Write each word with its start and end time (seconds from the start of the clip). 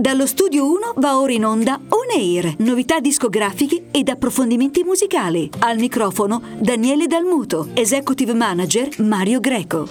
Dallo 0.00 0.26
studio 0.26 0.64
1 0.64 0.94
va 0.96 1.20
ora 1.20 1.32
in 1.32 1.44
onda 1.44 1.74
On 1.74 2.18
Air, 2.18 2.54
novità 2.60 3.00
discografiche 3.00 3.88
ed 3.90 4.08
approfondimenti 4.08 4.82
musicali. 4.82 5.50
Al 5.58 5.76
microfono 5.76 6.40
Daniele 6.58 7.06
Dalmuto, 7.06 7.68
executive 7.74 8.32
manager 8.32 8.98
Mario 9.00 9.40
Greco. 9.40 9.88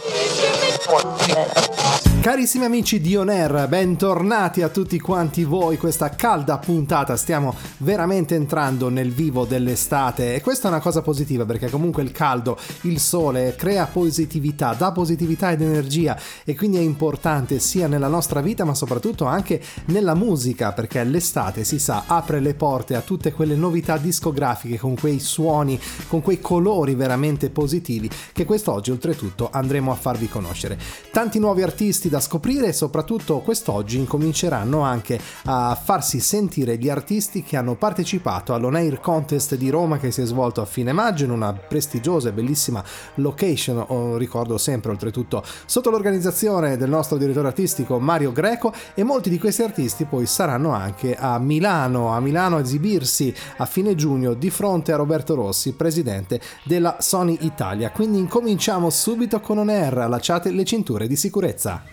Carissimi 2.22 2.66
amici 2.66 3.00
di 3.00 3.16
On 3.16 3.30
Air, 3.30 3.68
bentornati 3.70 4.62
a 4.62 4.68
tutti 4.68 5.00
quanti 5.00 5.46
voi. 5.46 5.78
Questa 5.78 6.10
calda 6.10 6.58
puntata 6.58 7.16
stiamo 7.16 7.56
veramente 7.78 8.36
entrando 8.36 8.90
nel 8.90 9.14
vivo 9.14 9.46
dell'estate 9.46 10.36
e 10.36 10.42
questa 10.42 10.68
è 10.68 10.72
una 10.72 10.82
cosa 10.82 11.02
positiva 11.02 11.46
perché 11.46 11.70
comunque 11.70 12.04
il 12.04 12.12
caldo, 12.12 12.58
il 12.82 13.00
sole 13.00 13.56
crea 13.56 13.86
positività, 13.86 14.74
dà 14.74 14.92
positività 14.92 15.52
ed 15.52 15.62
energia 15.62 16.20
e 16.44 16.56
quindi 16.56 16.76
è 16.76 16.82
importante 16.82 17.58
sia 17.60 17.88
nella 17.88 18.10
nostra 18.10 18.42
vita 18.42 18.66
ma 18.66 18.74
soprattutto 18.74 19.24
anche 19.24 19.62
nella 20.00 20.16
musica 20.16 20.72
perché 20.72 21.04
l'estate 21.04 21.66
si 21.66 21.78
sa 21.78 22.06
apre 22.08 22.40
le 22.40 22.54
porte 22.54 22.96
a 22.96 23.02
tutte 23.02 23.34
quelle 23.34 23.56
novità 23.56 23.98
discografiche 23.98 24.78
con 24.78 24.96
quei 24.96 25.20
suoni, 25.20 25.80
con 26.08 26.22
quei 26.22 26.40
colori 26.40 26.96
veramente 26.96 27.50
positivi 27.50 28.10
che 28.32 28.46
quest'oggi 28.46 28.92
oltretutto 28.92 29.50
andremo 29.52 29.92
a 29.92 29.96
farvi 29.96 30.30
conoscere. 30.30 30.80
Tanti 31.12 31.38
nuovi 31.40 31.64
artisti 31.64 32.08
da 32.08 32.22
scoprire 32.22 32.68
e 32.68 32.74
soprattutto 32.74 33.40
quest'oggi 33.40 33.98
incominceranno 33.98 34.80
anche 34.80 35.20
a 35.46 35.76
farsi 35.76 36.22
sentire 36.22 36.78
gli 36.78 36.90
artisti 36.90 37.44
che 37.44 37.58
hanno 37.58 37.76
partecipato 37.76 38.54
all'On 38.54 38.76
Air 38.76 39.02
Contest 39.02 39.56
di 39.56 39.70
Roma 39.70 39.98
che 39.98 40.12
si 40.12 40.22
è 40.22 40.26
svolto 40.26 40.62
a 40.62 40.66
fine 40.66 40.94
maggio 40.94 41.26
in 41.26 41.32
una 41.32 41.52
prestigiosa 41.52 42.30
e 42.30 42.32
bellissima 42.32 42.82
location, 43.16 43.84
oh, 43.88 44.16
ricordo 44.16 44.58
sempre 44.58 44.92
oltretutto 44.92 45.44
sotto 45.66 45.90
l'organizzazione 45.90 46.78
del 46.78 46.90
nostro 46.90 47.18
direttore 47.18 47.48
artistico 47.48 48.00
Mario 48.00 48.32
Greco 48.32 48.72
e 48.94 49.04
molti 49.04 49.30
di 49.30 49.38
questi 49.38 49.62
artisti 49.64 49.88
poi 50.06 50.26
saranno 50.26 50.72
anche 50.72 51.16
a 51.16 51.38
Milano, 51.40 52.14
a 52.14 52.20
Milano 52.20 52.58
a 52.58 52.62
esibirsi 52.62 53.34
a 53.58 53.66
fine 53.66 53.96
giugno 53.96 54.34
di 54.34 54.50
fronte 54.50 54.92
a 54.92 54.96
Roberto 54.96 55.36
Rossi, 55.36 55.74
presidente 55.74 56.40
della 56.64 56.98
Sony 57.00 57.38
Italia. 57.42 57.92
Quindi 57.92 58.20
incominciamo 58.20 58.90
subito 58.90 59.40
con 59.40 59.58
On 59.58 59.70
Air, 59.70 59.98
allacciate 60.00 60.52
le 60.52 60.64
cinture 60.64 61.08
di 61.08 61.16
sicurezza. 61.16 61.84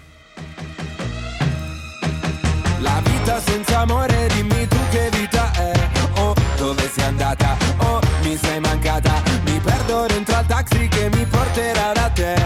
La 2.79 3.01
vita 3.03 3.41
senza 3.41 3.81
amore, 3.81 4.29
dimmi 4.35 4.67
tu 4.69 4.77
che 4.91 5.09
vita 5.19 5.51
è. 5.53 5.73
Oh, 6.19 6.35
dove 6.57 6.89
sei 6.89 7.05
andata? 7.05 7.57
Oh, 7.79 8.01
mi 8.23 8.37
sei 8.37 8.61
mancata. 8.61 9.23
Mi 9.45 9.59
perdo 9.61 10.07
dentro 10.07 10.37
al 10.37 10.47
taxi 10.47 10.89
che 10.89 11.09
mi 11.11 11.25
porterà 11.27 11.93
da 11.93 12.11
te. 12.11 12.46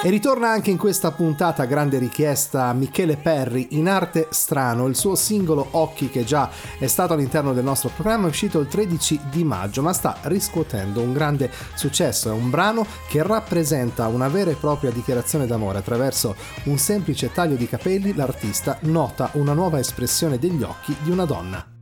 E 0.00 0.10
ritorna 0.10 0.48
anche 0.48 0.70
in 0.70 0.78
questa 0.78 1.10
puntata 1.10 1.64
grande 1.64 1.98
richiesta 1.98 2.72
Michele 2.72 3.16
Perri 3.16 3.66
in 3.70 3.88
arte 3.88 4.28
strano, 4.30 4.86
il 4.86 4.94
suo 4.94 5.16
singolo 5.16 5.66
Occhi 5.72 6.08
che 6.08 6.22
già 6.22 6.48
è 6.78 6.86
stato 6.86 7.14
all'interno 7.14 7.52
del 7.52 7.64
nostro 7.64 7.90
programma 7.92 8.26
è 8.26 8.30
uscito 8.30 8.60
il 8.60 8.68
13 8.68 9.22
di 9.28 9.42
maggio 9.42 9.82
ma 9.82 9.92
sta 9.92 10.18
riscuotendo 10.22 11.00
un 11.00 11.12
grande 11.12 11.50
successo, 11.74 12.30
è 12.30 12.32
un 12.32 12.48
brano 12.48 12.86
che 13.08 13.24
rappresenta 13.24 14.06
una 14.06 14.28
vera 14.28 14.52
e 14.52 14.54
propria 14.54 14.92
dichiarazione 14.92 15.46
d'amore 15.46 15.78
attraverso 15.78 16.36
un 16.64 16.78
semplice 16.78 17.32
taglio 17.32 17.56
di 17.56 17.66
capelli 17.66 18.14
l'artista 18.14 18.78
nota 18.82 19.30
una 19.32 19.52
nuova 19.52 19.80
espressione 19.80 20.38
degli 20.38 20.62
occhi 20.62 20.94
di 21.02 21.10
una 21.10 21.24
donna. 21.24 21.77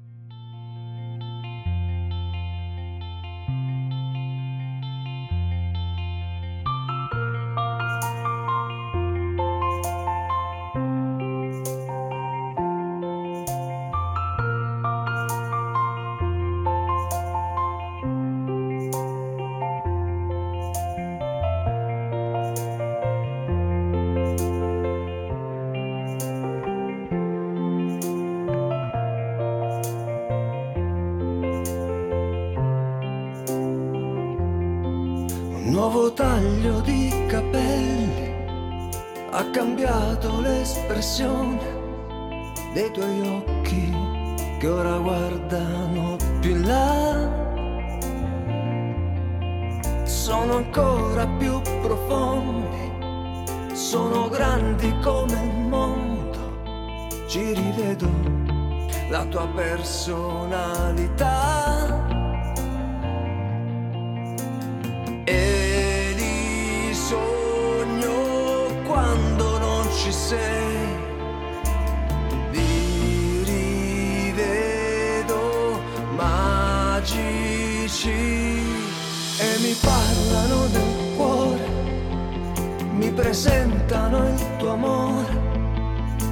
ci 70.06 70.12
sei. 70.12 70.86
Vi 72.50 73.42
rivedo 74.24 75.40
magici 76.14 77.28
e 79.38 79.58
mi 79.58 79.74
parlano 79.80 80.66
del 80.68 81.14
cuore, 81.16 81.68
mi 82.92 83.10
presentano 83.10 84.28
il 84.28 84.56
tuo 84.58 84.70
amore 84.70 85.44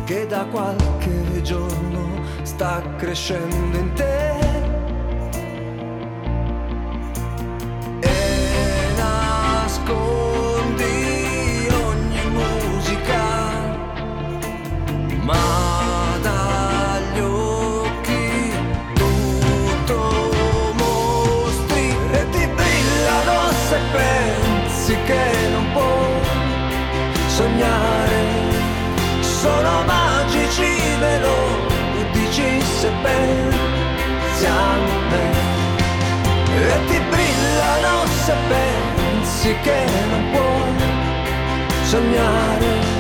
che 0.05 0.27
da 0.29 0.45
qualche 0.53 1.43
giorno 1.43 2.23
sta 2.43 2.81
crescendo 2.97 3.77
in 3.77 3.93
te. 3.95 4.54
Pensi 34.45 34.47
a 34.47 34.77
me 35.11 35.27
e 36.57 36.85
ti 36.87 37.01
brillano 37.11 38.07
se 38.25 38.35
pensi 38.49 39.57
che 39.63 39.85
non 40.11 40.31
puoi 40.33 41.85
sognare. 41.85 42.93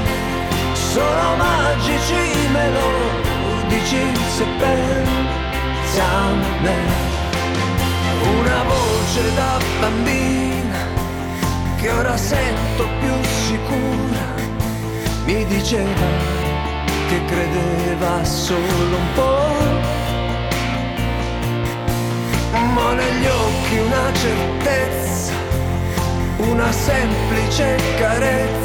Sono 0.72 1.36
magici 1.36 2.48
me 2.52 2.70
lo 2.70 2.88
dici 3.68 4.02
se 4.36 4.44
pensi 4.58 6.00
a 6.00 6.32
me 6.62 7.12
una 8.38 8.62
voce 8.62 9.34
da 9.34 9.58
bambina 9.80 10.78
che 11.76 11.90
ora 11.90 12.16
sento 12.16 12.88
più 13.00 13.14
sicura 13.46 14.24
mi 15.24 15.44
diceva 15.46 16.06
che 17.08 17.24
credeva 17.26 18.24
solo 18.24 18.96
un 18.96 19.12
po', 19.14 20.03
ma 22.74 22.92
negli 22.92 23.26
occhi 23.26 23.78
una 23.78 24.12
certezza, 24.12 25.32
una 26.38 26.72
semplice 26.72 27.76
carezza, 27.98 28.63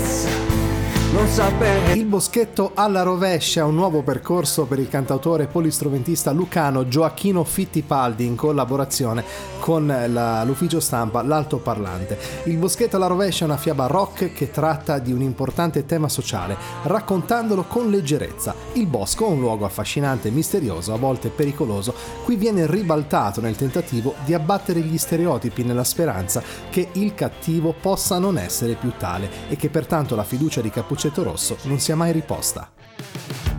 non 1.11 1.27
sapere. 1.27 1.93
Il 1.93 2.05
boschetto 2.05 2.71
alla 2.75 3.01
rovescia, 3.01 3.65
un 3.65 3.73
nuovo 3.73 4.03
percorso 4.03 4.65
per 4.65 4.77
il 4.77 4.89
cantautore 4.89 5.47
polistrumentista 5.47 6.31
lucano 6.31 6.87
Gioacchino 6.87 7.43
Fittipaldi 7.43 8.25
in 8.25 8.35
collaborazione 8.35 9.23
con 9.59 9.87
la- 9.87 10.43
l'ufficio 10.43 10.79
stampa 10.79 11.23
L'Altoparlante. 11.23 12.17
Il 12.43 12.57
boschetto 12.57 12.95
alla 12.95 13.07
rovescia 13.07 13.43
è 13.43 13.47
una 13.47 13.57
fiaba 13.57 13.87
rock 13.87 14.33
che 14.33 14.51
tratta 14.51 14.99
di 14.99 15.11
un 15.11 15.21
importante 15.21 15.85
tema 15.85 16.07
sociale, 16.09 16.55
raccontandolo 16.83 17.63
con 17.63 17.89
leggerezza. 17.89 18.53
Il 18.73 18.85
bosco, 18.85 19.27
un 19.27 19.39
luogo 19.39 19.65
affascinante 19.65 20.29
misterioso, 20.29 20.93
a 20.93 20.97
volte 20.97 21.29
pericoloso, 21.29 21.93
qui 22.23 22.35
viene 22.35 22.67
ribaltato 22.67 23.41
nel 23.41 23.55
tentativo 23.55 24.13
di 24.25 24.33
abbattere 24.33 24.79
gli 24.81 24.97
stereotipi 24.97 25.63
nella 25.63 25.83
speranza 25.83 26.41
che 26.69 26.89
il 26.93 27.15
cattivo 27.15 27.73
possa 27.79 28.19
non 28.19 28.37
essere 28.37 28.75
più 28.75 28.91
tale 28.97 29.29
e 29.49 29.55
che 29.55 29.69
pertanto 29.69 30.15
la 30.15 30.23
fiducia 30.23 30.61
di 30.61 30.69
Cappuccetto 30.99 31.23
Rosso 31.23 31.55
non 31.63 31.79
sia 31.79 31.95
mai 31.95 32.11
riposta. 32.11 32.69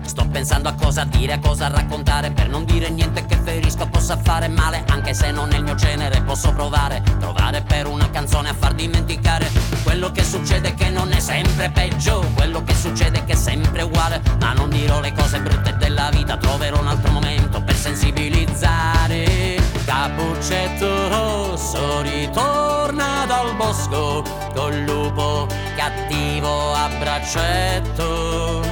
Sto 0.03 0.29
pensando 0.29 0.69
a 0.69 0.75
cosa 0.75 1.05
dire, 1.05 1.33
a 1.33 1.39
cosa 1.39 1.69
raccontare 1.69 2.33
Per 2.33 2.51
non 2.51 2.67
dire 2.67 2.91
niente 2.91 3.25
che 3.25 3.37
ferisca 3.37 3.87
possa 3.87 4.19
fare 4.19 4.49
male 4.49 4.85
Anche 4.89 5.15
se 5.15 5.31
non 5.31 5.53
è 5.53 5.57
il 5.57 5.63
mio 5.63 5.77
genere 5.77 6.21
posso 6.23 6.53
provare 6.53 7.01
Trovare 7.19 7.63
per 7.63 7.87
una 7.87 8.11
canzone 8.11 8.49
a 8.49 8.55
far 8.55 8.75
dimenticare 8.75 9.49
Quello 9.85 10.11
che 10.11 10.25
succede 10.25 10.75
che 10.75 10.91
non 10.91 11.13
è 11.13 11.21
sempre 11.21 11.71
peggio 11.71 12.29
Quello 12.35 12.63
che 12.65 12.75
succede 12.75 13.25
che 13.25 13.33
è 13.33 13.37
sempre 13.37 13.83
uguale 13.83 14.21
Ma 14.41 14.53
non 14.53 14.69
dirò 14.69 15.01
le 15.01 15.13
cose 15.13 15.41
brutte 15.41 15.77
della 15.77 16.11
vita 16.11 16.37
Troverò 16.37 16.81
un 16.81 16.89
altro 16.89 17.13
momento 17.13 17.63
per 17.63 17.77
sensibilizzare 17.77 19.60
Cappuccetto 19.85 21.09
rosso 21.09 22.01
ritorna 22.03 23.25
dal 23.27 23.55
bosco 23.57 24.23
Col 24.55 24.79
lupo 24.81 25.47
cattivo 25.77 26.73
a 26.73 26.89
braccetto. 26.99 28.63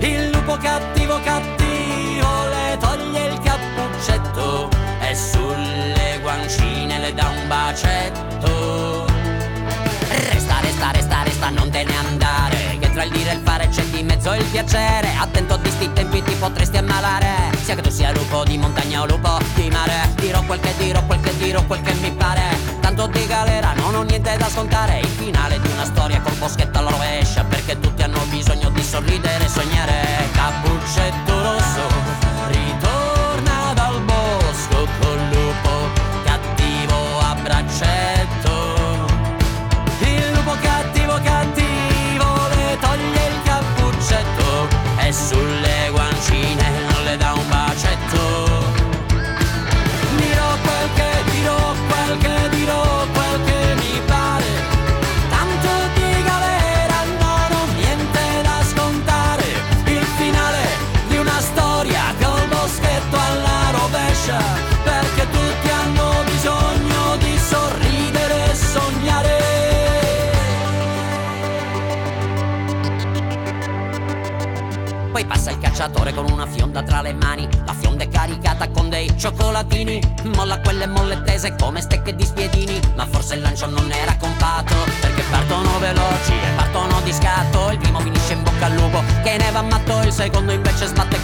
Il 0.00 0.30
lupo 0.30 0.56
cattivo 0.56 1.20
cattivo 1.22 2.48
le 2.48 2.76
toglie 2.78 3.28
il 3.28 3.40
cappuccetto 3.40 4.68
e 5.00 5.14
sulle 5.14 6.18
guancine 6.20 6.98
le 6.98 7.14
dà 7.14 7.28
un 7.28 7.48
bacetto. 7.48 9.06
Resta, 10.08 10.60
resta, 10.60 10.90
resta, 10.90 11.22
resta, 11.22 11.50
non 11.50 11.70
te 11.70 11.84
ne 11.84 11.94
andare 11.96 12.78
Che 12.78 12.90
tra 12.90 13.02
il 13.02 13.10
dire 13.10 13.32
e 13.32 13.34
il 13.34 13.40
fare 13.44 13.68
c'è 13.68 13.84
di 13.84 14.02
mezzo 14.02 14.32
il 14.32 14.44
piacere. 14.44 15.14
Attento 15.18 15.54
a 15.54 15.58
questi 15.58 15.92
tempi 15.92 16.22
ti 16.22 16.34
potresti 16.34 16.76
ammalare 16.78 17.52
Sia 17.62 17.74
che 17.74 17.82
tu 17.82 17.90
sia 17.90 18.12
lupo 18.12 18.44
di 18.44 18.56
montagna 18.56 19.02
o 19.02 19.06
lupo 19.06 19.38
di 19.54 19.68
mare 19.70 20.05
Dirò 20.26 20.42
quel 20.42 20.58
che 20.58 20.74
dirò, 20.76 21.04
quel 21.04 21.20
che 21.20 21.36
dirò, 21.36 21.62
quel 21.66 21.80
che 21.82 21.94
mi 21.94 22.10
pare. 22.10 22.58
Tanto 22.80 23.06
di 23.06 23.24
galera 23.28 23.74
non 23.74 23.94
ho 23.94 24.02
niente 24.02 24.36
da 24.36 24.48
scontare. 24.48 24.98
Il 24.98 25.06
finale 25.06 25.60
di 25.60 25.68
una 25.68 25.84
storia 25.84 26.20
col 26.20 26.34
boschetto 26.34 26.78
alla 26.78 26.90
rovescia 26.90 27.44
Perché 27.44 27.78
tutti 27.78 28.02
hanno 28.02 28.18
bisogno 28.28 28.70
di 28.70 28.82
sorridere 28.82 29.44
e 29.44 29.48
sognare. 29.48 30.28
Cappuccetto 30.32 31.42
rosso 31.42 31.95
secondo 90.16 90.50
invece 90.50 90.86
sbatte 90.86 91.15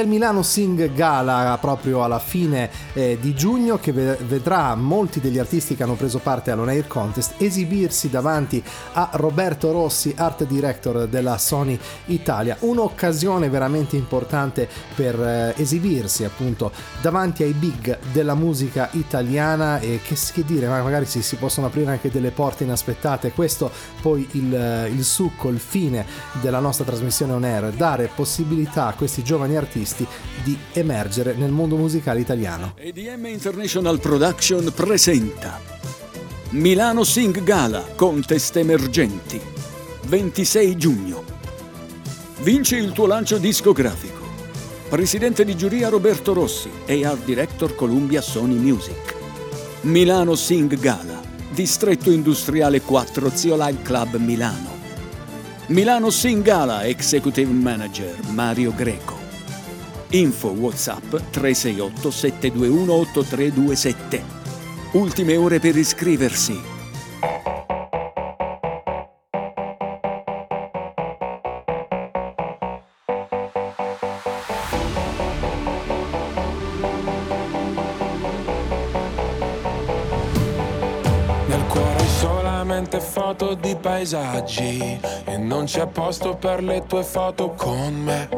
il 0.00 0.08
Milano 0.08 0.42
Sing 0.42 0.92
Gala 0.92 1.56
proprio 1.60 2.04
alla 2.04 2.18
fine 2.18 2.70
eh, 2.92 3.18
di 3.20 3.34
giugno 3.34 3.78
che 3.78 3.92
ve- 3.92 4.18
vedrà 4.26 4.74
molti 4.74 5.20
degli 5.20 5.38
artisti 5.38 5.74
che 5.74 5.82
hanno 5.82 5.94
preso 5.94 6.18
parte 6.18 6.50
all'On 6.50 6.68
Air 6.68 6.86
Contest 6.86 7.34
esibirsi 7.38 8.10
davanti 8.10 8.62
a 8.92 9.10
Roberto 9.14 9.72
Rossi, 9.72 10.14
art 10.16 10.44
director 10.44 11.08
della 11.08 11.38
Sony 11.38 11.78
Italia. 12.06 12.56
Un'occasione 12.60 13.48
veramente 13.48 13.96
importante 13.96 14.68
per 14.94 15.18
eh, 15.20 15.54
esibirsi 15.56 16.24
appunto 16.24 16.70
davanti 17.00 17.42
ai 17.42 17.52
big 17.52 17.98
della 18.12 18.34
musica 18.34 18.88
italiana 18.92 19.80
e 19.80 20.00
che, 20.04 20.16
che 20.32 20.44
dire, 20.44 20.68
ma 20.68 20.82
magari 20.82 21.06
si, 21.06 21.22
si 21.22 21.36
possono 21.36 21.66
aprire 21.66 21.90
anche 21.90 22.10
delle 22.10 22.30
porte 22.30 22.64
inaspettate. 22.64 23.32
Questo 23.32 23.70
poi 24.02 24.28
il, 24.32 24.90
il 24.92 25.04
succo, 25.04 25.48
il 25.48 25.58
fine 25.58 26.04
della 26.40 26.60
nostra 26.60 26.84
trasmissione 26.84 27.32
on 27.32 27.44
air, 27.44 27.70
dare 27.72 28.10
possibilità 28.14 28.86
a 28.86 28.94
questi 28.94 29.22
giovani 29.22 29.56
artisti 29.56 29.86
di 30.42 30.56
emergere 30.72 31.34
nel 31.34 31.50
mondo 31.50 31.76
musicale 31.76 32.20
italiano. 32.20 32.74
EDM 32.76 33.26
International 33.26 33.98
Production 34.00 34.72
presenta 34.74 35.60
Milano 36.50 37.04
Sing 37.04 37.42
Gala 37.42 37.84
Contest 37.94 38.56
Emergenti 38.56 39.40
26 40.06 40.76
giugno 40.76 41.36
Vinci 42.40 42.76
il 42.76 42.92
tuo 42.92 43.06
lancio 43.06 43.36
discografico. 43.36 44.24
Presidente 44.88 45.44
di 45.44 45.56
giuria 45.56 45.88
Roberto 45.88 46.32
Rossi 46.32 46.70
e 46.86 47.04
Art 47.04 47.24
Director 47.24 47.74
Columbia 47.74 48.20
Sony 48.20 48.54
Music. 48.54 49.16
Milano 49.82 50.36
Sing 50.36 50.78
Gala, 50.78 51.20
Distretto 51.50 52.12
Industriale 52.12 52.80
4 52.80 53.30
Zio 53.34 53.56
Live 53.56 53.82
Club 53.82 54.16
Milano. 54.18 54.76
Milano 55.66 56.10
Sing 56.10 56.42
Gala 56.44 56.84
Executive 56.84 57.50
Manager 57.52 58.16
Mario 58.30 58.72
Greco. 58.72 59.17
Info 60.10 60.48
WhatsApp 60.48 61.10
368 61.30 62.10
721 62.10 62.92
8327. 62.92 64.24
Ultime 64.92 65.36
ore 65.36 65.58
per 65.60 65.76
iscriversi. 65.76 66.58
Nel 81.46 81.66
cuore 81.66 82.06
solamente 82.18 83.00
foto 83.00 83.52
di 83.52 83.76
paesaggi 83.78 84.98
e 85.26 85.36
non 85.36 85.66
c'è 85.66 85.86
posto 85.86 86.34
per 86.34 86.62
le 86.62 86.84
tue 86.86 87.02
foto 87.02 87.50
con 87.50 87.94
me. 87.94 88.37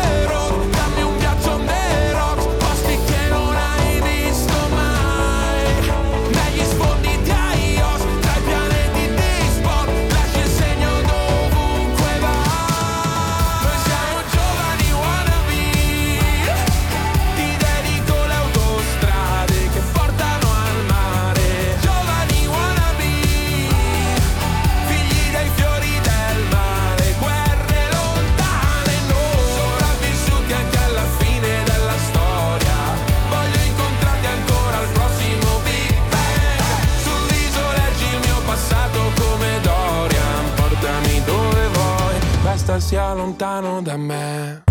sia 42.81 43.13
lontano 43.13 43.81
da 43.81 43.95
me. 43.95 44.70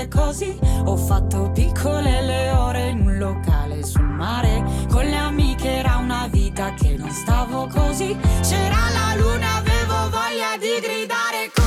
male 0.00 0.08
così. 0.08 0.58
Ho 0.84 0.96
fatto 0.96 1.50
piccole 1.52 2.22
le 2.22 2.50
ore 2.50 2.88
in 2.88 3.00
un 3.00 3.18
locale 3.18 3.84
sul 3.84 4.02
mare. 4.02 4.64
Con 4.90 5.04
le 5.04 5.16
amiche 5.16 5.68
era 5.68 5.96
una 5.96 6.26
vita 6.28 6.72
che 6.74 6.96
non 6.96 7.10
stavo 7.10 7.66
così. 7.66 8.16
C'era 8.42 8.88
la 8.92 9.14
luna, 9.20 9.56
avevo 9.56 10.08
voglia 10.10 10.56
di 10.58 10.80
gridare 10.80 11.50
così. 11.52 11.59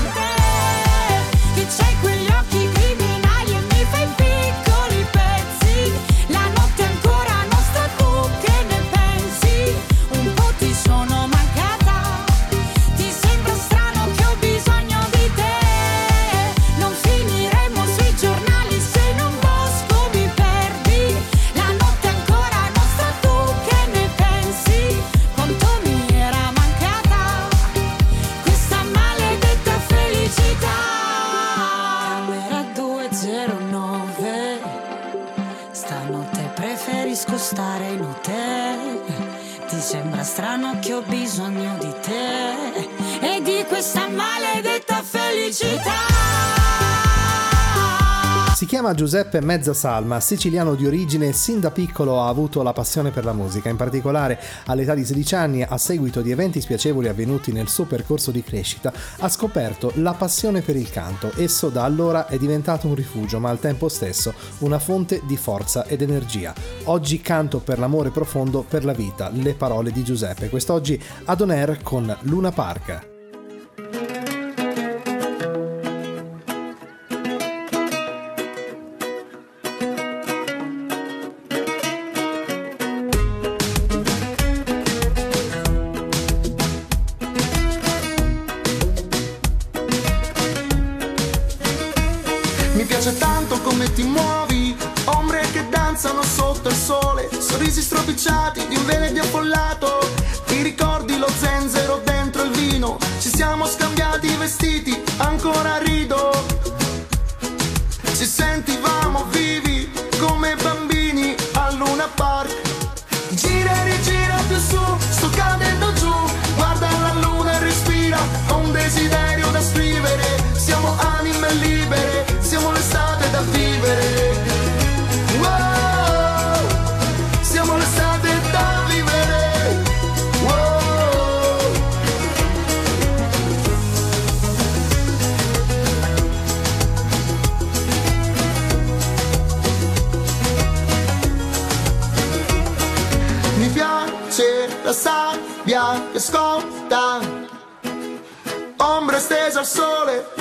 Chiama 48.74 48.96
Giuseppe 48.96 49.39
Mezzasalma, 49.39 50.20
siciliano 50.20 50.74
di 50.74 50.88
origine 50.88 51.32
sin 51.32 51.60
da 51.60 51.70
piccolo 51.70 52.20
ha 52.20 52.27
avuto 52.27 52.63
la 52.63 52.74
passione 52.74 53.12
per 53.12 53.24
la 53.24 53.32
musica, 53.32 53.70
in 53.70 53.75
particolare 53.75 54.39
all'età 54.65 54.96
di 54.96 55.06
16 55.06 55.36
anni, 55.36 55.62
a 55.62 55.77
seguito 55.77 56.22
di 56.22 56.32
eventi 56.32 56.60
spiacevoli 56.60 57.08
avvenuti 57.08 57.51
nel 57.51 57.68
suo 57.68 57.86
percorso 57.86 58.32
di 58.32 58.42
crescita, 58.42 58.92
ha 59.20 59.30
scoperto 59.30 59.92
la 59.98 60.13
passione 60.13 60.62
per 60.62 60.75
il 60.75 60.89
canto. 60.89 61.32
Esso 61.36 61.70
da 61.70 61.84
allora 61.84 62.25
è 62.25 62.39
diventato 62.39 62.88
un 62.88 62.96
rifugio, 62.96 63.39
ma 63.39 63.51
al 63.51 63.60
tempo 63.60 63.89
stesso 63.89 64.34
una 64.62 64.80
fonte 64.80 65.22
di 65.24 65.38
forza 65.38 65.86
ed 65.86 66.01
energia. 66.01 66.51
Oggi 66.86 67.22
canto 67.22 67.60
per 67.60 67.77
l'amore 67.77 68.10
profondo 68.10 68.65
per 68.68 68.86
la 68.86 68.94
vita, 68.94 69.30
le 69.30 69.53
parole 69.53 69.92
di 69.92 70.03
Giuseppe. 70.03 70.50
Quest'oggi 70.50 71.00
ad 71.25 71.42
On 71.42 71.51
Air 71.51 71.79
con 71.83 72.18
Luna 72.22 72.51
Park. 72.51 73.12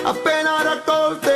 Al 0.05 0.83
sole 0.85 1.32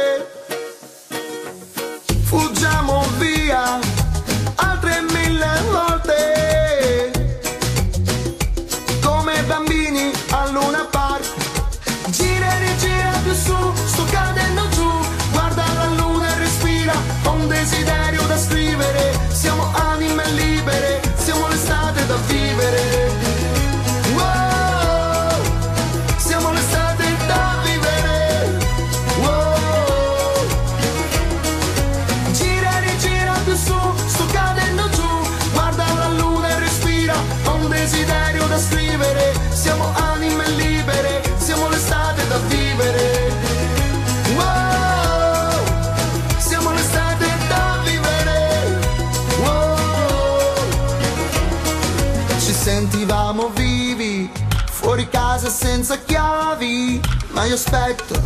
aspetto 57.57 58.21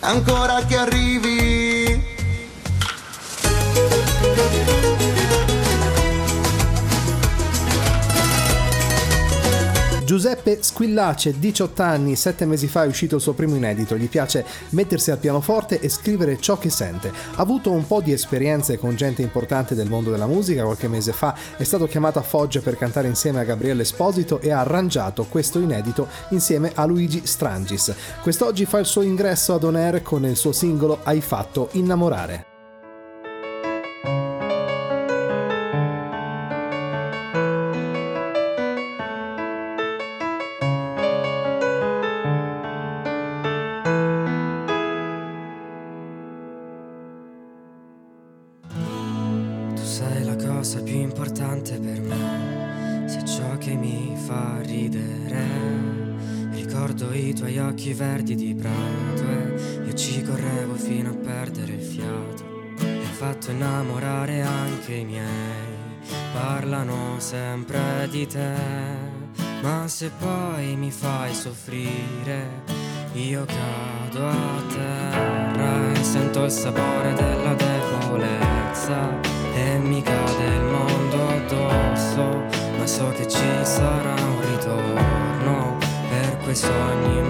ancora 0.00 0.62
che 0.66 0.76
arrivi. 0.76 1.37
Giuseppe 10.08 10.62
Squillace, 10.62 11.38
18 11.38 11.82
anni, 11.82 12.16
7 12.16 12.46
mesi 12.46 12.66
fa 12.66 12.84
è 12.84 12.86
uscito 12.86 13.16
il 13.16 13.20
suo 13.20 13.34
primo 13.34 13.56
inedito, 13.56 13.94
gli 13.94 14.08
piace 14.08 14.42
mettersi 14.70 15.10
al 15.10 15.18
pianoforte 15.18 15.80
e 15.80 15.90
scrivere 15.90 16.40
ciò 16.40 16.56
che 16.56 16.70
sente. 16.70 17.12
Ha 17.34 17.42
avuto 17.42 17.70
un 17.72 17.86
po' 17.86 18.00
di 18.00 18.12
esperienze 18.12 18.78
con 18.78 18.96
gente 18.96 19.20
importante 19.20 19.74
del 19.74 19.90
mondo 19.90 20.10
della 20.10 20.26
musica, 20.26 20.64
qualche 20.64 20.88
mese 20.88 21.12
fa 21.12 21.36
è 21.58 21.62
stato 21.62 21.84
chiamato 21.84 22.18
a 22.18 22.22
Foggia 22.22 22.62
per 22.62 22.78
cantare 22.78 23.06
insieme 23.06 23.40
a 23.40 23.44
Gabriele 23.44 23.82
Esposito 23.82 24.40
e 24.40 24.50
ha 24.50 24.60
arrangiato 24.60 25.26
questo 25.26 25.58
inedito 25.58 26.08
insieme 26.30 26.72
a 26.74 26.86
Luigi 26.86 27.26
Strangis. 27.26 27.94
Quest'oggi 28.22 28.64
fa 28.64 28.78
il 28.78 28.86
suo 28.86 29.02
ingresso 29.02 29.52
ad 29.52 29.64
On 29.64 29.76
Air 29.76 30.00
con 30.00 30.24
il 30.24 30.36
suo 30.36 30.52
singolo 30.52 31.00
Hai 31.02 31.20
fatto 31.20 31.68
innamorare. 31.72 32.57
Verdi 57.98 58.36
di 58.36 58.54
prato 58.54 59.28
e 59.28 59.86
io 59.86 59.94
ci 59.94 60.22
correvo 60.22 60.74
fino 60.74 61.10
a 61.10 61.14
perdere 61.14 61.72
il 61.72 61.82
fiato. 61.82 62.76
E 62.78 62.86
hai 62.86 63.12
fatto 63.12 63.50
innamorare 63.50 64.40
anche 64.40 64.94
i 64.94 65.04
miei, 65.04 65.98
parlano 66.32 67.18
sempre 67.18 68.06
di 68.08 68.24
te. 68.24 68.54
Ma 69.62 69.88
se 69.88 70.12
poi 70.16 70.76
mi 70.76 70.92
fai 70.92 71.34
soffrire, 71.34 72.62
io 73.14 73.44
cado 73.44 74.28
a 74.28 74.62
terra 74.68 75.92
e 75.92 76.04
sento 76.04 76.44
il 76.44 76.52
sapore 76.52 77.12
della 77.14 77.54
debolezza 77.54 79.20
e 79.54 79.78
mi 79.78 80.00
cade 80.02 80.44
il 80.44 80.62
mondo 80.62 81.28
addosso, 81.30 82.44
ma 82.78 82.86
so 82.86 83.08
che 83.10 83.26
ci 83.26 83.44
sarà 83.62 84.14
un 84.14 84.40
ritorno 84.54 85.76
per 86.08 86.36
quei 86.44 86.54
sogni 86.54 87.27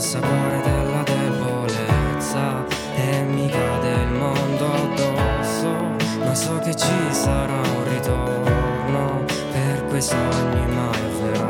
il 0.00 0.06
sapore 0.06 0.62
della 0.62 1.02
debolezza 1.02 2.64
e 2.96 3.22
mi 3.22 3.46
cade 3.50 3.90
il 4.02 4.12
mondo 4.12 4.72
addosso, 4.72 5.68
ma 6.20 6.34
so 6.34 6.58
che 6.60 6.74
ci 6.74 7.12
sarà 7.12 7.60
un 7.60 7.84
ritorno 7.86 9.24
per 9.52 9.84
quei 9.88 10.00
sogni 10.00 10.66
mai 10.68 11.04
avverati. 11.04 11.49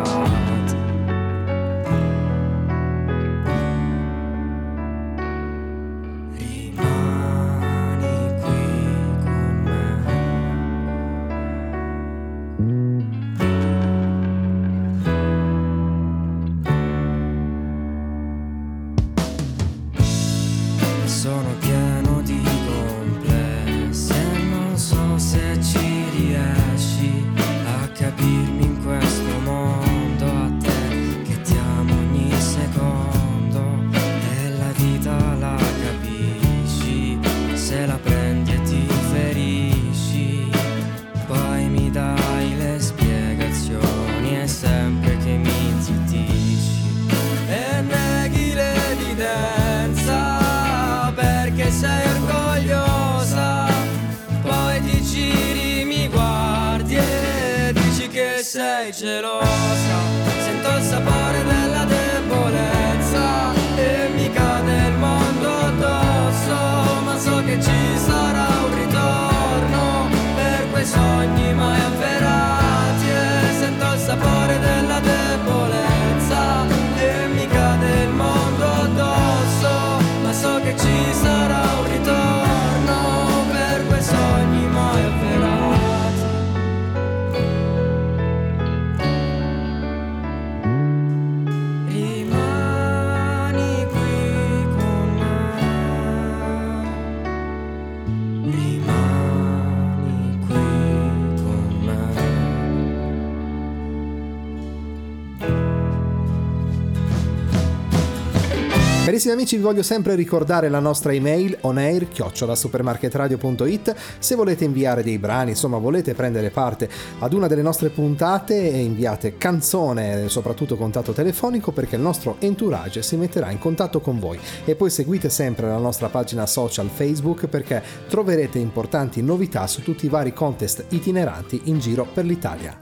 Carissimi 109.11 109.35
amici, 109.35 109.57
vi 109.57 109.63
voglio 109.65 109.83
sempre 109.83 110.15
ricordare 110.15 110.69
la 110.69 110.79
nostra 110.79 111.13
email 111.13 111.59
onair 111.63 112.07
supermarketradio.it 112.55 113.97
se 114.21 114.37
volete 114.37 114.65
inviare 114.65 115.03
dei 115.03 115.19
brani, 115.19 115.51
insomma 115.51 115.79
volete 115.79 116.15
prendere 116.15 116.51
parte 116.51 116.89
ad 117.19 117.33
una 117.33 117.49
delle 117.49 117.61
nostre 117.61 117.89
puntate 117.89 118.55
inviate 118.55 119.37
canzone, 119.37 120.29
soprattutto 120.29 120.77
contatto 120.77 121.11
telefonico 121.11 121.73
perché 121.73 121.97
il 121.97 122.03
nostro 122.03 122.37
entourage 122.39 123.03
si 123.03 123.17
metterà 123.17 123.51
in 123.51 123.59
contatto 123.59 123.99
con 123.99 124.21
voi 124.21 124.39
e 124.65 124.77
poi 124.77 124.91
seguite 124.91 125.29
sempre 125.29 125.67
la 125.67 125.79
nostra 125.79 126.09
pagina 126.09 126.47
social 126.47 126.89
Facebook 126.89 127.49
perché 127.49 127.83
troverete 128.09 128.61
importanti 128.61 129.23
novità 129.23 129.67
su 129.67 129.83
tutti 129.83 130.07
i 130.07 130.09
vari 130.09 130.33
contest 130.33 130.85
itineranti 130.91 131.63
in 131.65 131.81
giro 131.81 132.07
per 132.15 132.25
l'Italia. 132.25 132.79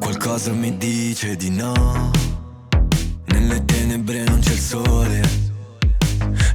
Qualcosa 0.00 0.52
mi 0.52 0.76
dice 0.76 1.34
di 1.34 1.48
no. 1.48 2.27
Nelle 3.28 3.64
tenebre 3.64 4.24
non 4.24 4.40
c'è 4.40 4.52
il 4.52 4.58
sole. 4.58 5.20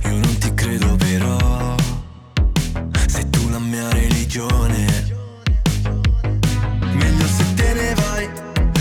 Io 0.06 0.10
non 0.10 0.38
ti 0.38 0.54
credo 0.54 0.96
però. 0.96 1.76
Sei 3.08 3.30
tu 3.30 3.50
la 3.50 3.60
mia 3.60 3.90
religione. 3.90 4.86
Meglio 6.94 7.28
se 7.28 7.54
te 7.56 7.74
ne 7.74 7.94
vai. 7.96 8.30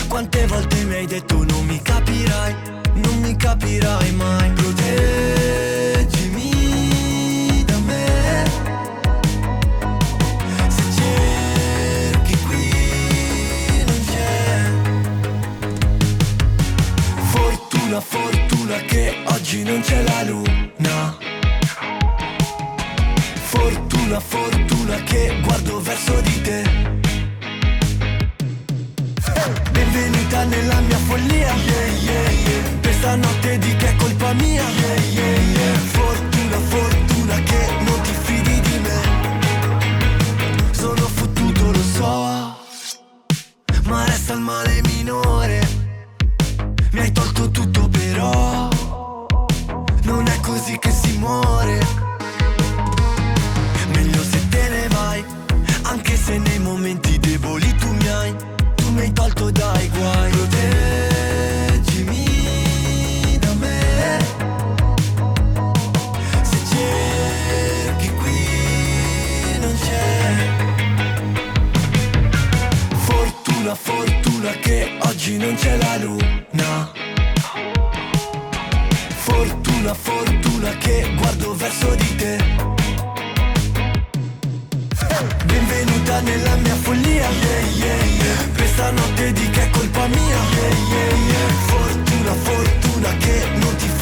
Quante 0.08 0.46
volte 0.46 0.84
mi 0.84 0.94
hai 0.94 1.06
detto 1.06 1.44
non 1.44 1.64
mi 1.66 1.80
capirai. 1.80 2.54
Non 2.94 3.20
mi 3.20 3.36
capirai 3.36 4.12
mai. 4.12 4.50
Proteggimi 4.52 5.71
Fortuna, 18.08 18.76
che 18.86 19.16
oggi 19.26 19.62
non 19.62 19.80
c'è 19.80 20.02
la 20.02 20.22
luna. 20.24 21.16
Fortuna, 23.34 24.20
fortuna 24.20 25.02
che 25.02 25.40
guardo 25.42 25.80
verso 25.80 26.20
di 26.20 26.40
te. 26.42 26.62
Benvenuta 29.70 30.44
nella 30.44 30.80
mia 30.80 30.98
follia. 30.98 31.54
Questa 32.80 33.16
notte 33.16 33.58
di 33.58 33.76
che 33.76 33.88
è 33.88 33.96
colpa 33.96 34.32
mia. 34.34 34.64
Fortuna, 35.92 36.58
fortuna 36.58 37.42
che 37.42 37.66
non 37.84 38.00
ti 38.02 38.12
fidi 38.22 38.60
di 38.60 38.78
me. 38.78 39.00
Sono 40.72 41.06
fottuto, 41.08 41.70
lo 41.70 41.82
so. 41.82 42.56
Ma 43.84 44.04
resta 44.04 44.34
il 44.34 44.40
male 44.40 44.80
minore. 44.82 45.80
Mi 46.92 47.00
hai 47.00 47.12
tolto 47.12 47.50
tutto 47.50 47.81
però 48.22 48.68
Non 50.04 50.26
è 50.28 50.40
così 50.40 50.78
che 50.78 50.90
si 50.90 51.18
muore. 51.18 51.80
Meglio 53.94 54.22
se 54.22 54.48
te 54.48 54.68
ne 54.68 54.86
vai 54.88 55.24
Anche 55.82 56.16
se 56.16 56.38
nei 56.38 56.60
momenti 56.60 57.18
deboli 57.18 57.74
tu 57.74 57.90
mi 57.92 58.08
hai 58.08 58.34
Tu 58.76 58.90
mi 58.90 59.00
hai 59.00 59.12
tolto 59.12 59.50
dai 59.50 59.88
guai. 59.88 60.30
Proteggimi 60.30 62.18
da 63.40 63.54
me. 63.54 64.18
Se 66.42 66.56
cerchi 66.70 68.10
qui 68.20 69.58
non 69.60 69.74
c'è. 69.84 70.48
Fortuna, 72.96 73.74
fortuna 73.74 74.50
che 74.60 74.96
oggi 75.00 75.36
non 75.38 75.54
c'è 75.54 75.76
la 75.76 75.96
luna. 75.96 77.01
Fortuna, 79.82 79.94
fortuna 79.94 80.76
che 80.78 81.12
guardo 81.16 81.56
verso 81.56 81.92
di 81.96 82.14
te. 82.14 82.36
Benvenuta 85.44 86.20
nella 86.20 86.54
mia 86.56 86.74
follia. 86.76 87.28
Questa 88.54 88.92
notte 88.92 89.32
di 89.32 89.50
che 89.50 89.62
è 89.62 89.70
colpa 89.70 90.06
mia. 90.06 90.38
Fortuna, 91.66 92.32
fortuna 92.32 93.16
che 93.16 93.44
non 93.56 93.74
ti 93.74 93.88
fidi 93.88 94.01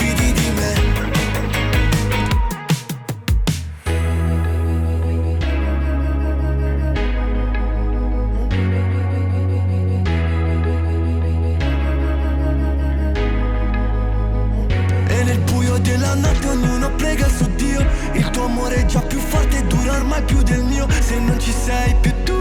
prega 17.10 17.28
su 17.28 17.44
Dio. 17.56 17.84
Il 18.12 18.30
tuo 18.30 18.44
amore 18.44 18.76
è 18.76 18.86
già 18.86 19.00
più 19.00 19.18
forte 19.18 19.58
e 19.58 19.62
dura 19.64 19.92
ormai 19.92 20.22
più 20.22 20.42
del 20.42 20.62
mio. 20.62 20.86
Se 21.00 21.18
non 21.18 21.38
ci 21.40 21.52
sei 21.52 21.94
più 22.00 22.12
tu 22.24 22.38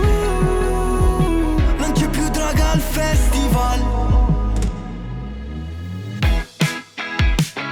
Non 1.77 1.91
c'è 1.93 2.07
più 2.09 2.27
droga 2.29 2.71
al 2.71 2.79
festival. 2.79 3.79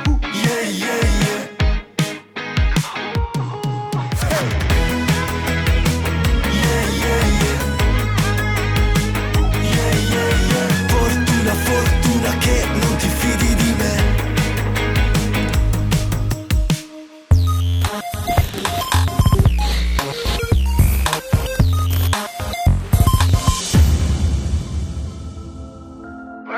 Uh, 0.07 0.19
yeah, 0.33 0.62
yeah 0.69 1.16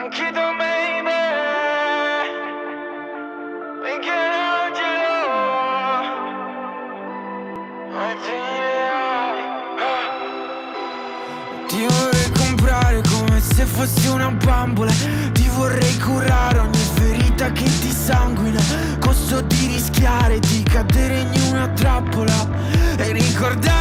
chiedo 0.10 0.41
baby. 0.58 1.12
Michelangelo 3.84 5.15
ah. 5.91 6.38
Ti 11.67 11.86
vorrei 11.86 12.32
comprare 12.32 13.02
come 13.08 13.39
se 13.39 13.65
fossi 13.65 14.08
una 14.08 14.32
bambola. 14.32 14.91
Ti 15.32 15.50
vorrei 15.56 15.98
curare 16.00 16.60
ogni 16.60 16.86
ferita 16.95 17.52
che 17.52 17.65
ti 17.65 17.91
sanguina. 17.91 18.62
Costo 19.00 19.41
di 19.41 19.67
rischiare 19.67 20.39
di 20.39 20.63
cadere 20.63 21.19
in 21.32 21.41
una 21.52 21.67
trappola. 21.69 22.48
E 22.98 23.12
ricordare 23.12 23.79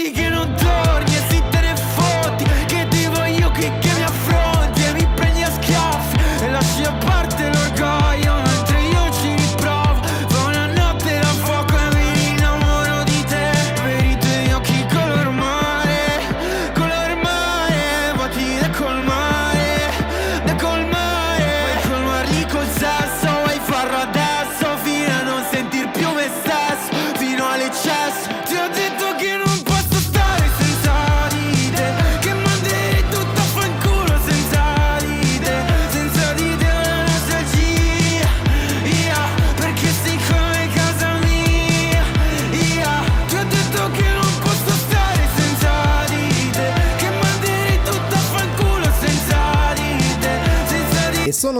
sono 0.00 0.08
giorni 0.08 0.10
che 0.12 0.89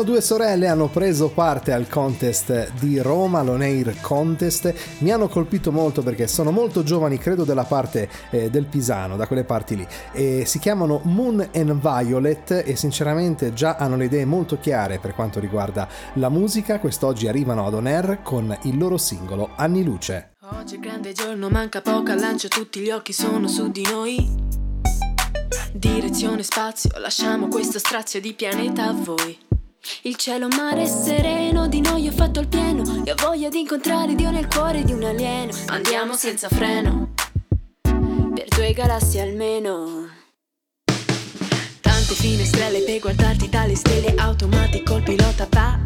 sono 0.00 0.12
due 0.12 0.20
sorelle, 0.22 0.66
hanno 0.66 0.88
preso 0.88 1.28
parte 1.28 1.72
al 1.72 1.86
contest 1.86 2.72
di 2.78 3.00
Roma, 3.00 3.42
l'Oneir 3.42 4.00
Contest. 4.00 4.72
Mi 4.98 5.10
hanno 5.10 5.28
colpito 5.28 5.70
molto 5.72 6.02
perché 6.02 6.26
sono 6.26 6.50
molto 6.50 6.82
giovani, 6.82 7.18
credo 7.18 7.44
della 7.44 7.64
parte 7.64 8.08
eh, 8.30 8.48
del 8.48 8.64
Pisano, 8.64 9.16
da 9.16 9.26
quelle 9.26 9.44
parti 9.44 9.76
lì. 9.76 9.86
E 10.12 10.44
si 10.46 10.58
chiamano 10.58 11.00
Moon 11.04 11.46
and 11.54 11.80
Violet 11.80 12.62
e 12.64 12.76
sinceramente 12.76 13.52
già 13.52 13.76
hanno 13.76 13.96
le 13.96 14.06
idee 14.06 14.24
molto 14.24 14.58
chiare 14.58 14.98
per 14.98 15.14
quanto 15.14 15.38
riguarda 15.38 15.86
la 16.14 16.30
musica. 16.30 16.78
Quest'oggi 16.78 17.28
arrivano 17.28 17.66
ad 17.66 17.74
On 17.74 17.86
Air 17.86 18.20
con 18.22 18.56
il 18.62 18.78
loro 18.78 18.96
singolo 18.96 19.50
Anni 19.56 19.84
Luce. 19.84 20.30
Oggi 20.58 20.76
è 20.76 20.78
grande 20.78 21.12
giorno, 21.12 21.50
manca 21.50 21.82
poco 21.82 22.10
al 22.12 22.18
lancio, 22.20 22.48
tutti 22.48 22.80
gli 22.80 22.90
occhi 22.90 23.12
sono 23.12 23.48
su 23.48 23.70
di 23.70 23.82
noi. 23.82 24.48
Direzione 25.74 26.42
spazio, 26.42 26.90
lasciamo 26.98 27.48
questo 27.48 27.78
strazio 27.78 28.20
di 28.20 28.32
pianeta 28.32 28.86
a 28.86 28.92
voi. 28.92 29.48
Il 30.02 30.16
cielo 30.16 30.48
mare 30.48 30.86
sereno, 30.86 31.66
di 31.66 31.80
noi 31.80 32.06
ho 32.06 32.12
fatto 32.12 32.40
il 32.40 32.48
pieno. 32.48 33.02
E 33.04 33.12
ho 33.12 33.14
voglia 33.16 33.48
di 33.48 33.60
incontrare 33.60 34.14
Dio 34.14 34.30
nel 34.30 34.46
cuore 34.46 34.84
di 34.84 34.92
un 34.92 35.02
alieno. 35.02 35.52
Andiamo 35.66 36.14
senza 36.14 36.48
freno, 36.48 37.14
Per 37.80 38.44
due 38.48 38.72
galassie 38.74 39.22
almeno. 39.22 40.08
Tante 41.80 42.14
finestrelle 42.14 42.80
per 42.80 43.00
guardarti 43.00 43.48
dalle 43.48 43.74
stelle. 43.74 44.14
Automatico, 44.16 44.96
il 44.96 45.02
pilota 45.02 45.46
va. 45.50 45.78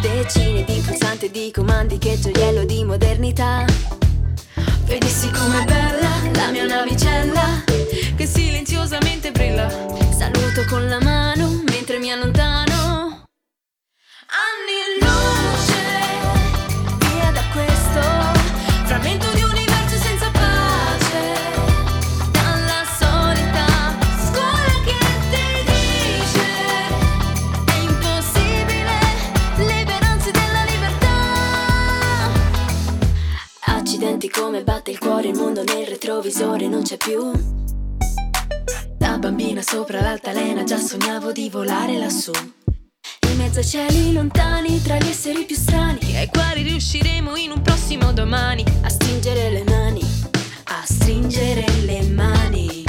Decine 0.00 0.64
di 0.64 0.80
pulsanti 0.86 1.30
di 1.30 1.50
comandi 1.52 1.98
Che 1.98 2.18
gioiello 2.18 2.64
di 2.64 2.82
modernità. 2.84 3.64
Vedessi 4.84 5.28
com'è 5.30 5.64
bella 5.64 6.30
la 6.32 6.50
mia 6.50 6.64
navicella 6.64 7.64
che 8.16 8.26
silenziosamente 8.26 9.32
brilla. 9.32 9.68
Saluto 10.16 10.64
con 10.68 10.88
la 10.88 11.00
mano 11.00 11.62
mentre 11.68 11.98
mi 11.98 12.10
allontano 12.10 12.35
come 34.56 34.62
batte 34.62 34.90
il 34.90 34.98
cuore 34.98 35.28
Il 35.28 35.36
mondo 35.36 35.64
nel 35.64 35.86
retrovisore 35.86 36.68
non 36.68 36.82
c'è 36.82 36.96
più 36.96 37.32
Da 38.96 39.18
bambina 39.18 39.62
sopra 39.62 40.00
l'altalena 40.00 40.62
già 40.64 40.78
sognavo 40.78 41.32
di 41.32 41.48
volare 41.48 41.98
lassù. 41.98 42.32
Mezzo 43.46 43.60
ai 43.60 43.64
cieli 43.64 44.12
lontani 44.12 44.82
Tra 44.82 44.96
gli 44.96 45.06
esseri 45.06 45.44
più 45.44 45.54
strani 45.54 46.16
Ai 46.16 46.26
quali 46.26 46.62
riusciremo 46.62 47.36
in 47.36 47.52
un 47.52 47.62
prossimo 47.62 48.12
domani. 48.12 48.64
A 48.80 48.88
stringere 48.88 49.50
le 49.50 49.62
mani 49.62 50.00
A 50.64 50.82
stringere 50.84 51.64
le 51.84 52.02
mani 52.08 52.82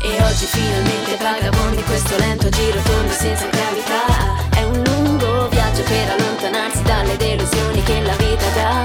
E 0.00 0.22
oggi 0.22 0.46
finalmente 0.46 1.14
vagabondi 1.20 1.82
questo 1.82 2.16
lento 2.16 2.48
giro 2.48 2.80
tondo 2.80 3.12
senza 3.12 3.46
gravità. 3.48 4.48
È 4.56 4.62
un 4.62 4.82
lungo 4.82 5.48
viaggio 5.50 5.82
per 5.82 6.10
allontanarsi 6.18 6.82
dalle 6.84 7.18
delusioni 7.18 7.82
che 7.82 8.00
la 8.00 8.16
vita 8.16 8.48
dà 8.54 8.82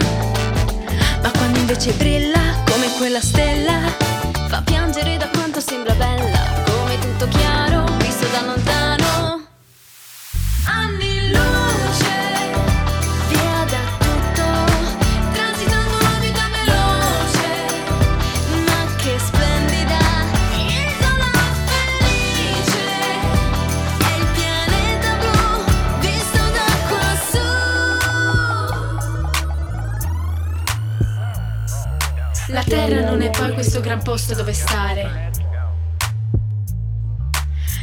Ma 1.21 1.31
quando 1.31 1.57
invece 1.57 1.93
brilla 1.93 2.63
come 2.69 2.91
quella 2.97 3.21
stella, 3.21 3.95
Fa 4.49 4.61
piangere 4.61 5.15
da 5.15 5.29
quanto 5.29 5.61
sembra 5.61 5.93
bella 5.93 6.63
Come 6.65 6.99
tutto 6.99 7.29
chiaro 7.29 7.85
visto 7.99 8.27
da 8.27 8.41
lontano 8.41 9.08
La 32.51 32.63
terra 32.63 33.01
non 33.07 33.21
è 33.21 33.29
poi 33.29 33.53
questo 33.53 33.79
gran 33.79 34.01
posto 34.01 34.33
dove 34.33 34.53
stare. 34.53 35.31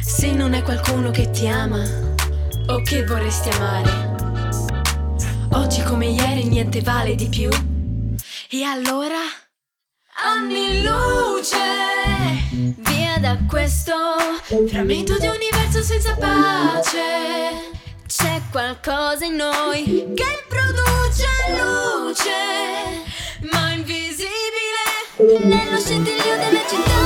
Se 0.01 0.31
non 0.33 0.53
è 0.53 0.61
qualcuno 0.61 1.09
che 1.09 1.29
ti 1.31 1.47
ama 1.47 2.06
o 2.67 2.81
che 2.81 3.03
vorresti 3.05 3.49
amare. 3.49 4.15
Oggi 5.53 5.81
come 5.83 6.07
ieri 6.07 6.45
niente 6.45 6.81
vale 6.81 7.15
di 7.15 7.27
più. 7.29 7.49
E 8.49 8.63
allora? 8.63 9.45
anni 10.23 10.81
luce, 10.81 11.57
via 12.49 13.17
da 13.19 13.37
questo 13.47 13.93
frammento 14.67 15.17
di 15.17 15.27
universo 15.27 15.81
senza 15.81 16.15
pace. 16.15 17.75
C'è 18.07 18.41
qualcosa 18.51 19.25
in 19.25 19.35
noi 19.35 20.13
che 20.15 20.43
produce 20.47 21.27
luce, 21.51 22.31
ma 23.51 23.71
invisibile 23.71 25.45
nello 25.45 25.79
scintillio 25.79 26.37
delle 26.37 26.63
città. 26.67 26.96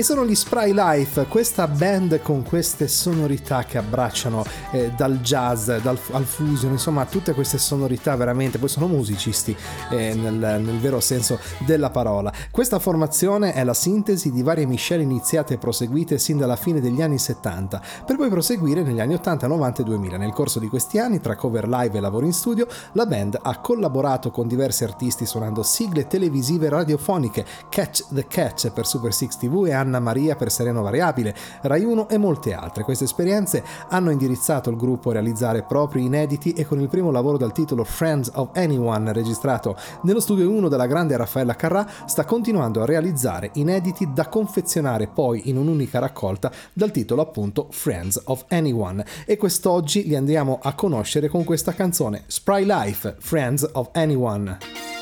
E 0.00 0.02
sono 0.02 0.24
gli 0.24 0.34
Spry 0.34 0.72
Life, 0.72 1.26
questa 1.26 1.68
band 1.68 2.22
con 2.22 2.42
queste 2.42 2.88
sonorità 2.88 3.64
che 3.64 3.76
abbracciano 3.76 4.42
eh, 4.70 4.92
dal 4.96 5.20
jazz, 5.20 5.70
dal, 5.70 5.98
al 6.12 6.24
fusion, 6.24 6.72
insomma 6.72 7.04
tutte 7.04 7.34
queste 7.34 7.58
sonorità 7.58 8.16
veramente, 8.16 8.56
poi 8.56 8.70
sono 8.70 8.86
musicisti 8.86 9.54
eh, 9.90 10.14
nel, 10.14 10.32
nel 10.32 10.78
vero 10.78 11.00
senso 11.00 11.38
della 11.66 11.90
parola. 11.90 12.32
Questa 12.50 12.78
formazione 12.78 13.52
è 13.52 13.62
la 13.62 13.74
sintesi 13.74 14.32
di 14.32 14.42
varie 14.42 14.64
miscele 14.64 15.02
iniziate 15.02 15.52
e 15.52 15.58
proseguite 15.58 16.16
sin 16.16 16.38
dalla 16.38 16.56
fine 16.56 16.80
degli 16.80 17.02
anni 17.02 17.18
70, 17.18 17.82
per 18.06 18.16
poi 18.16 18.30
proseguire 18.30 18.82
negli 18.82 19.00
anni 19.00 19.12
80, 19.12 19.46
90 19.48 19.82
e 19.82 19.84
2000. 19.84 20.16
Nel 20.16 20.32
corso 20.32 20.60
di 20.60 20.68
questi 20.68 20.98
anni, 20.98 21.20
tra 21.20 21.36
cover 21.36 21.68
live 21.68 21.98
e 21.98 22.00
lavori 22.00 22.24
in 22.24 22.32
studio, 22.32 22.66
la 22.92 23.04
band 23.04 23.38
ha 23.42 23.58
collaborato 23.58 24.30
con 24.30 24.48
diversi 24.48 24.82
artisti 24.82 25.26
suonando 25.26 25.62
sigle 25.62 26.06
televisive 26.06 26.68
e 26.68 26.70
radiofoniche, 26.70 27.44
Catch 27.68 28.06
the 28.14 28.26
Catch 28.26 28.70
per 28.70 28.86
Super 28.86 29.12
6 29.12 29.28
TV 29.38 29.66
e 29.66 29.72
Anna 29.72 29.88
Maria 29.98 30.36
per 30.36 30.52
Sereno 30.52 30.82
Variabile, 30.82 31.34
Rai 31.62 31.82
1 31.82 32.08
e 32.08 32.18
molte 32.18 32.54
altre. 32.54 32.84
Queste 32.84 33.04
esperienze 33.04 33.64
hanno 33.88 34.10
indirizzato 34.10 34.70
il 34.70 34.76
gruppo 34.76 35.10
a 35.10 35.14
realizzare 35.14 35.62
propri 35.62 36.04
inediti 36.04 36.52
e 36.52 36.66
con 36.66 36.80
il 36.80 36.88
primo 36.88 37.10
lavoro 37.10 37.36
dal 37.36 37.52
titolo 37.52 37.84
Friends 37.84 38.30
of 38.34 38.50
Anyone 38.54 39.12
registrato 39.12 39.76
nello 40.02 40.20
studio 40.20 40.50
1 40.50 40.68
della 40.68 40.86
grande 40.86 41.16
Raffaella 41.16 41.54
Carrà 41.54 41.86
sta 42.06 42.24
continuando 42.24 42.82
a 42.82 42.86
realizzare 42.86 43.50
inediti 43.54 44.12
da 44.12 44.28
confezionare 44.28 45.06
poi 45.06 45.48
in 45.48 45.56
un'unica 45.56 45.98
raccolta 45.98 46.50
dal 46.72 46.90
titolo 46.90 47.22
appunto 47.22 47.68
Friends 47.70 48.20
of 48.24 48.44
Anyone 48.48 49.04
e 49.24 49.36
quest'oggi 49.36 50.06
li 50.06 50.16
andiamo 50.16 50.58
a 50.62 50.74
conoscere 50.74 51.28
con 51.28 51.44
questa 51.44 51.72
canzone 51.72 52.24
Spry 52.26 52.64
Life 52.64 53.16
Friends 53.18 53.68
of 53.72 53.88
Anyone. 53.92 54.99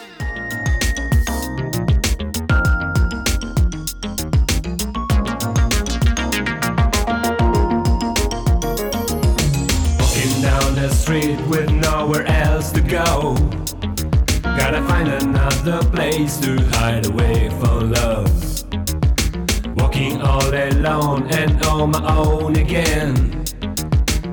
Street 11.08 11.40
with 11.46 11.70
nowhere 11.70 12.26
else 12.26 12.70
to 12.70 12.82
go. 12.82 13.34
Gotta 14.42 14.82
find 14.88 15.08
another 15.08 15.82
place 15.88 16.36
to 16.40 16.60
hide 16.72 17.06
away 17.06 17.48
from 17.48 17.92
love. 17.92 18.30
Walking 19.78 20.20
all 20.20 20.54
alone 20.54 21.26
and 21.32 21.64
on 21.64 21.92
my 21.92 22.14
own 22.14 22.56
again. 22.56 23.42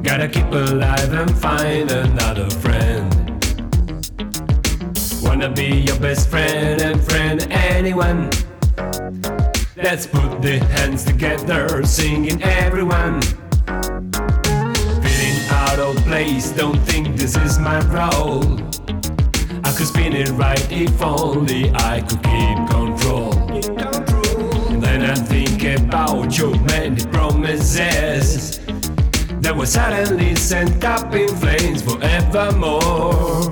Gotta 0.03 0.27
keep 0.27 0.51
alive 0.51 1.13
and 1.13 1.33
find 1.37 1.89
another 1.89 2.49
friend. 2.49 3.07
Wanna 5.23 5.49
be 5.49 5.69
your 5.87 5.99
best 6.01 6.29
friend 6.29 6.81
and 6.81 7.01
friend 7.01 7.47
anyone. 7.51 8.29
Let's 9.77 10.05
put 10.07 10.41
the 10.41 10.59
hands 10.75 11.05
together, 11.05 11.85
singing 11.85 12.43
everyone. 12.43 13.21
Of 15.77 15.97
place, 16.05 16.51
don't 16.51 16.79
think 16.87 17.17
this 17.17 17.35
is 17.35 17.59
my 17.59 17.79
role. 17.87 18.43
I 19.63 19.71
could 19.75 19.87
spin 19.87 20.13
it 20.13 20.29
right 20.29 20.71
if 20.71 21.01
only 21.01 21.69
I 21.75 21.99
could 21.99 22.23
keep 22.23 22.57
control. 22.69 23.31
Then 24.79 25.01
I 25.03 25.15
think 25.15 25.63
about 25.63 26.37
your 26.37 26.57
many 26.61 27.03
promises 27.07 28.59
that 29.41 29.53
were 29.53 29.65
suddenly 29.65 30.35
sent 30.35 30.85
up 30.85 31.13
in 31.13 31.27
flames 31.27 31.81
forevermore. 31.81 33.51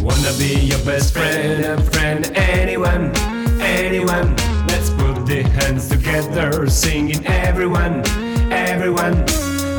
Wanna 0.00 0.32
be 0.38 0.58
your 0.70 0.82
best 0.86 1.12
friend 1.12 1.64
and 1.64 1.92
friend 1.92 2.32
anyone, 2.34 3.14
anyone. 3.60 4.34
Let's 4.68 4.88
put 4.88 5.26
the 5.26 5.42
hands 5.42 5.86
together, 5.90 6.66
singing 6.68 7.26
everyone, 7.26 8.02
everyone. 8.50 9.26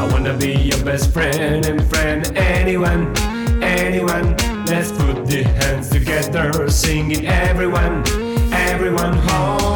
I 0.01 0.07
wanna 0.07 0.35
be 0.35 0.53
your 0.53 0.83
best 0.83 1.11
friend 1.11 1.63
and 1.63 1.87
friend 1.87 2.35
anyone, 2.35 3.15
anyone. 3.61 4.35
Let's 4.65 4.91
put 4.91 5.27
the 5.27 5.43
hands 5.43 5.91
together, 5.91 6.67
singing 6.71 7.27
everyone, 7.27 8.03
everyone. 8.51 9.13
Oh, 9.29 9.70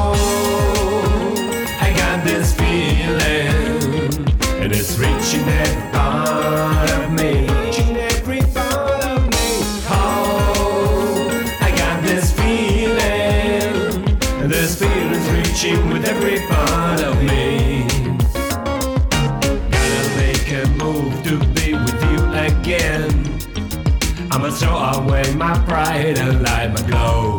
pride 25.95 26.17
and 26.17 26.41
light 26.43 26.73
my 26.73 26.81
glow. 26.89 27.35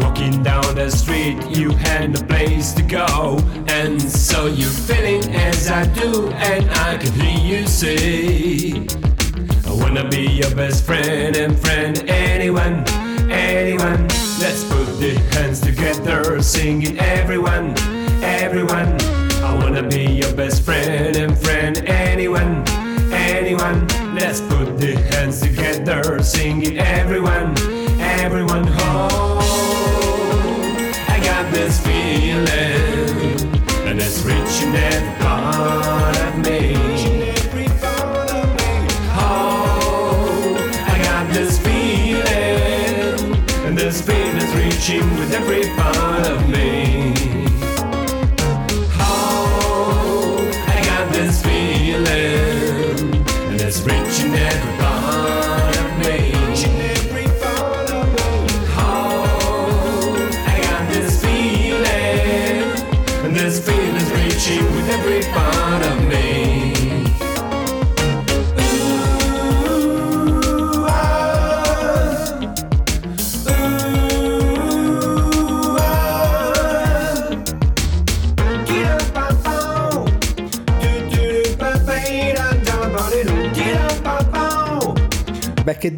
Walking 0.00 0.42
down 0.42 0.74
the 0.74 0.90
street, 0.90 1.38
you 1.48 1.70
had 1.70 2.12
no 2.12 2.20
place 2.26 2.72
to 2.74 2.82
go. 2.82 3.38
And 3.68 4.00
so 4.00 4.46
you're 4.46 4.78
feeling 4.88 5.24
as 5.34 5.70
I 5.70 5.86
do, 5.94 6.28
and 6.28 6.70
I 6.70 6.98
can 6.98 7.12
hear 7.12 7.60
you 7.60 7.66
say, 7.66 8.86
I 9.66 9.72
wanna 9.72 10.08
be 10.08 10.26
your 10.40 10.54
best 10.54 10.84
friend 10.84 11.36
and 11.36 11.58
friend 11.58 12.04
anyone, 12.08 12.84
anyone. 13.30 14.02
Let's 14.42 14.64
put 14.64 14.86
the 15.00 15.14
hands 15.32 15.60
together, 15.60 16.42
singing 16.42 16.98
everyone, 16.98 17.74
everyone. 18.22 19.00
I 19.48 19.56
wanna 19.60 19.82
be 19.82 20.04
your 20.20 20.34
best 20.34 20.62
friend 20.62 21.16
and 21.16 21.38
friend 21.38 21.78
anyone, 21.86 22.64
anyone. 23.12 24.03
Let's 24.34 24.52
put 24.52 24.78
the 24.80 24.96
hands 24.96 25.40
together, 25.42 26.20
singing 26.20 26.76
everyone, 26.78 27.56
everyone. 28.00 28.66
Oh, 28.80 29.38
I 31.08 31.20
got 31.22 31.52
this 31.52 31.78
feeling, 31.78 32.48
and 33.86 34.00
it's 34.00 34.24
reaching 34.24 34.74
every 34.74 35.14
part 35.20 36.18
of 36.18 36.36
me. 36.38 36.74
Oh, 39.14 40.56
I 40.84 40.98
got 41.04 41.32
this 41.32 41.60
feeling, 41.60 43.36
and 43.64 43.78
this 43.78 44.00
feeling's 44.02 44.52
reaching 44.56 45.08
with 45.16 45.32
every 45.32 45.68
part 45.76 46.26
of 46.26 46.48
me. 46.48 46.93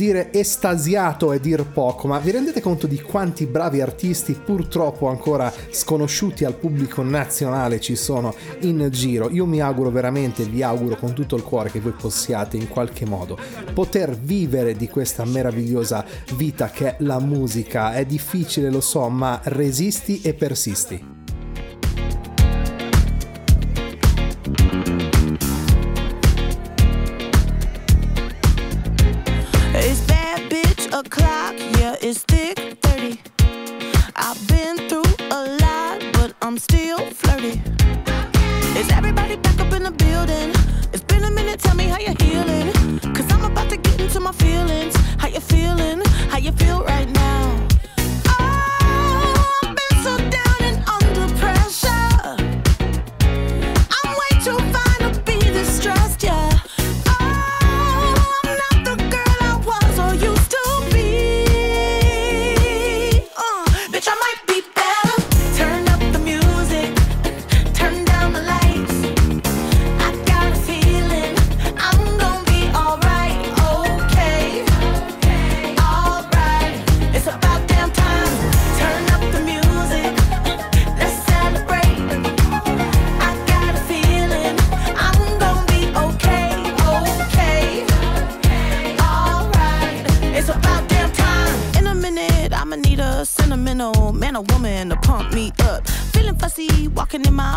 dire 0.07 0.33
estasiato 0.33 1.33
è 1.33 1.41
dir 1.41 1.67
poco, 1.67 2.07
ma 2.07 2.21
vi 2.21 2.31
rendete 2.31 2.61
conto 2.61 2.87
di 2.87 3.01
quanti 3.01 3.45
bravi 3.47 3.81
artisti 3.81 4.35
purtroppo 4.35 5.09
ancora 5.09 5.53
sconosciuti 5.71 6.45
al 6.45 6.55
pubblico 6.55 7.03
nazionale 7.03 7.81
ci 7.81 7.97
sono 7.97 8.33
in 8.61 8.87
giro? 8.93 9.29
Io 9.31 9.47
mi 9.47 9.61
auguro 9.61 9.91
veramente, 9.91 10.45
vi 10.45 10.63
auguro 10.63 10.95
con 10.97 11.13
tutto 11.13 11.35
il 11.35 11.43
cuore 11.43 11.73
che 11.73 11.81
voi 11.81 11.93
possiate 11.93 12.57
in 12.57 12.69
qualche 12.69 13.05
modo 13.05 13.37
poter 13.75 14.17
vivere 14.17 14.77
di 14.77 14.89
questa 14.89 15.25
meravigliosa 15.25 16.05
vita 16.37 16.71
che 16.71 16.87
è 16.87 16.97
la 17.01 17.19
musica. 17.19 17.93
È 17.93 18.05
difficile, 18.05 18.71
lo 18.71 18.81
so, 18.81 19.09
ma 19.09 19.41
resisti 19.43 20.21
e 20.23 20.35
persisti. 20.35 21.16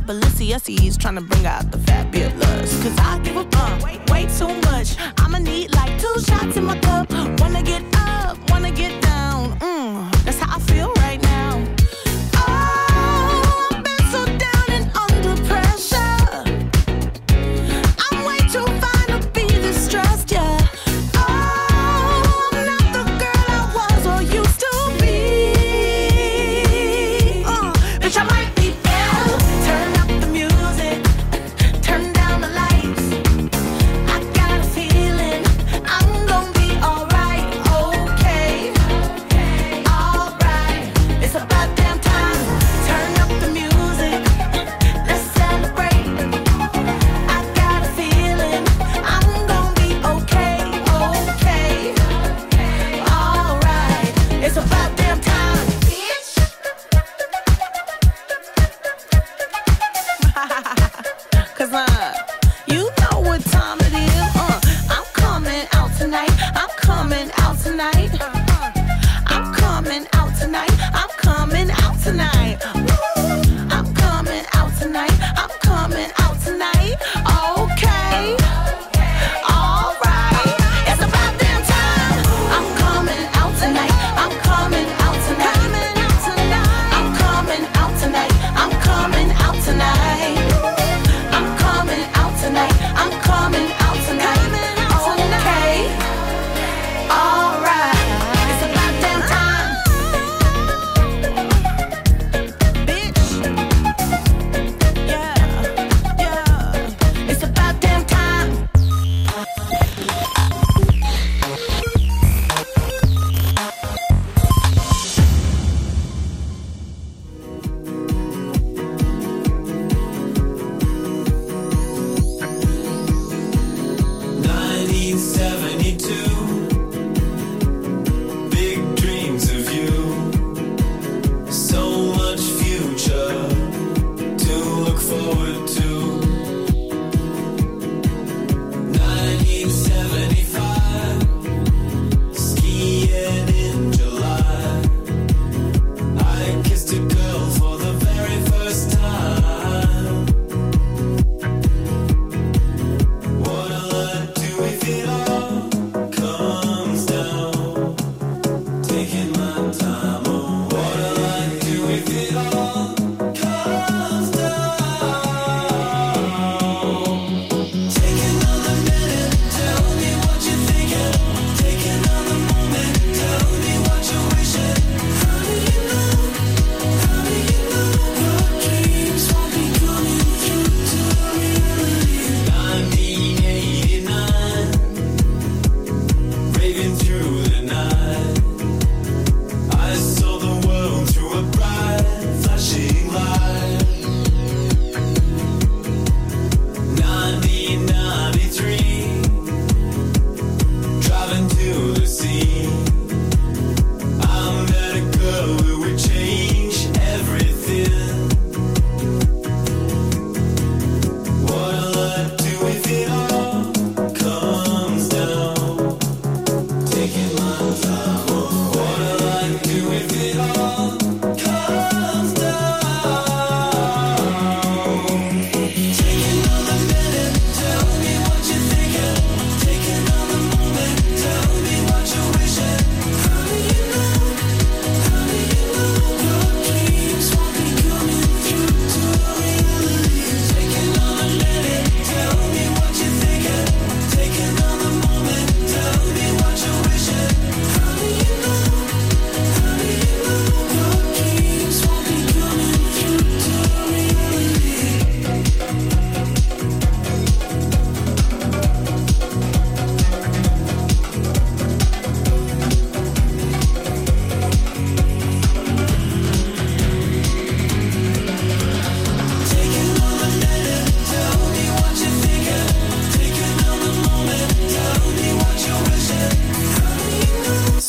Balenciennes 0.10 0.98
trying 0.98 1.14
to 1.14 1.22
bring 1.22 1.46
out 1.46 1.72
the 1.72 1.78
fabulous. 1.78 2.82
Cause 2.82 2.98
I 2.98 3.20
give 3.20 3.38
a 3.38 3.44
fuck, 3.52 3.84
wait, 3.84 4.10
way 4.10 4.26
too 4.26 4.48
much. 4.72 5.19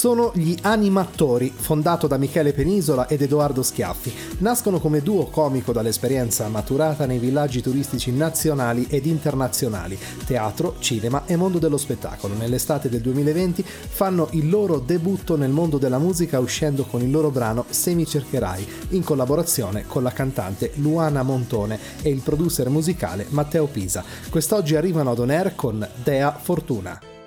Sono 0.00 0.32
gli 0.34 0.56
Animattori, 0.62 1.52
fondato 1.54 2.06
da 2.06 2.16
Michele 2.16 2.54
Penisola 2.54 3.06
ed 3.06 3.20
Edoardo 3.20 3.62
Schiaffi. 3.62 4.10
Nascono 4.38 4.80
come 4.80 5.02
duo 5.02 5.26
comico 5.26 5.72
dall'esperienza 5.72 6.48
maturata 6.48 7.04
nei 7.04 7.18
villaggi 7.18 7.60
turistici 7.60 8.10
nazionali 8.10 8.86
ed 8.88 9.04
internazionali, 9.04 9.98
teatro, 10.24 10.76
cinema 10.78 11.24
e 11.26 11.36
mondo 11.36 11.58
dello 11.58 11.76
spettacolo. 11.76 12.32
Nell'estate 12.32 12.88
del 12.88 13.02
2020 13.02 13.62
fanno 13.62 14.28
il 14.30 14.48
loro 14.48 14.78
debutto 14.78 15.36
nel 15.36 15.50
mondo 15.50 15.76
della 15.76 15.98
musica 15.98 16.38
uscendo 16.38 16.84
con 16.84 17.02
il 17.02 17.10
loro 17.10 17.28
brano 17.28 17.66
Se 17.68 17.92
mi 17.92 18.06
cercherai, 18.06 18.66
in 18.92 19.04
collaborazione 19.04 19.84
con 19.86 20.02
la 20.02 20.12
cantante 20.12 20.72
Luana 20.76 21.22
Montone 21.22 21.78
e 22.00 22.08
il 22.08 22.22
producer 22.22 22.70
musicale 22.70 23.26
Matteo 23.28 23.66
Pisa. 23.66 24.02
Quest'oggi 24.30 24.76
arrivano 24.76 25.10
ad 25.10 25.18
On 25.18 25.28
Air 25.28 25.54
con 25.54 25.86
Dea 26.02 26.32
Fortuna. 26.40 27.19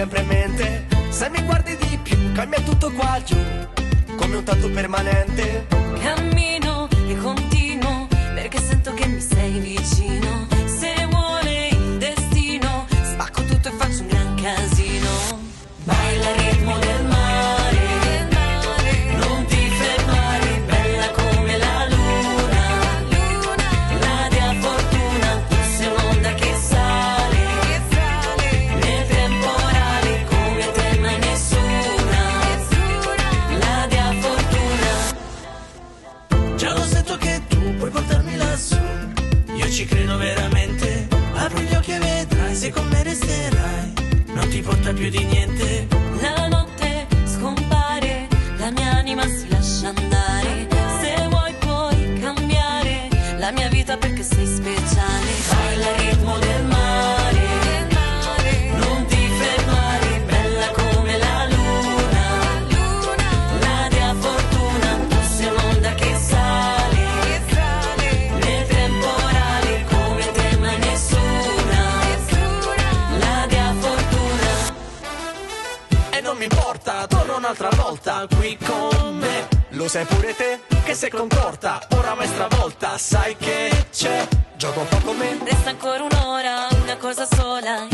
Sempre 0.00 0.20
in 0.22 0.28
mente. 0.28 0.86
Se 1.10 1.28
mi 1.28 1.42
guardi 1.42 1.76
di 1.76 1.98
più, 2.02 2.32
cambia 2.32 2.58
tutto 2.62 2.90
qua 2.92 3.20
giù 3.22 3.36
Come 4.16 4.36
un 4.36 4.44
tatto 4.44 4.70
permanente. 4.70 5.66
Cammino 6.00 6.88
e 7.06 7.16
continuo 7.16 7.69
ti 44.60 44.66
porta 44.66 44.92
più 44.92 45.08
di 45.08 45.24
niente 45.24 45.86
La 46.20 46.48
notte 46.48 47.06
scompare, 47.24 48.28
la 48.58 48.70
mia 48.70 48.96
anima 48.96 49.22
si 49.22 49.48
lascia 49.48 49.88
andare. 49.88 50.68
Se 51.00 51.28
vuoi 51.28 51.54
puoi 51.58 52.18
cambiare 52.20 53.08
la 53.38 53.50
mia 53.52 53.68
vita 53.68 53.96
perché 53.96 54.22
sei 54.22 54.39
volta. 77.90 78.26
Qui 78.36 78.56
con 78.64 79.18
me. 79.18 79.48
Lo 79.70 79.88
sai 79.88 80.04
pure 80.04 80.34
te 80.34 80.60
che 80.84 80.94
sei 80.94 81.10
contorta. 81.10 81.80
Ora 81.96 82.14
mai 82.14 82.26
stravolta 82.26 82.96
Sai 82.96 83.36
che 83.36 83.86
c'è. 83.90 84.26
Gioco 84.56 84.80
un 84.80 84.88
po' 84.88 84.98
con 84.98 85.16
me. 85.16 85.38
Resta 85.42 85.70
ancora 85.70 86.02
un'ora, 86.02 86.68
una 86.82 86.96
cosa 86.96 87.26
sola, 87.26 87.88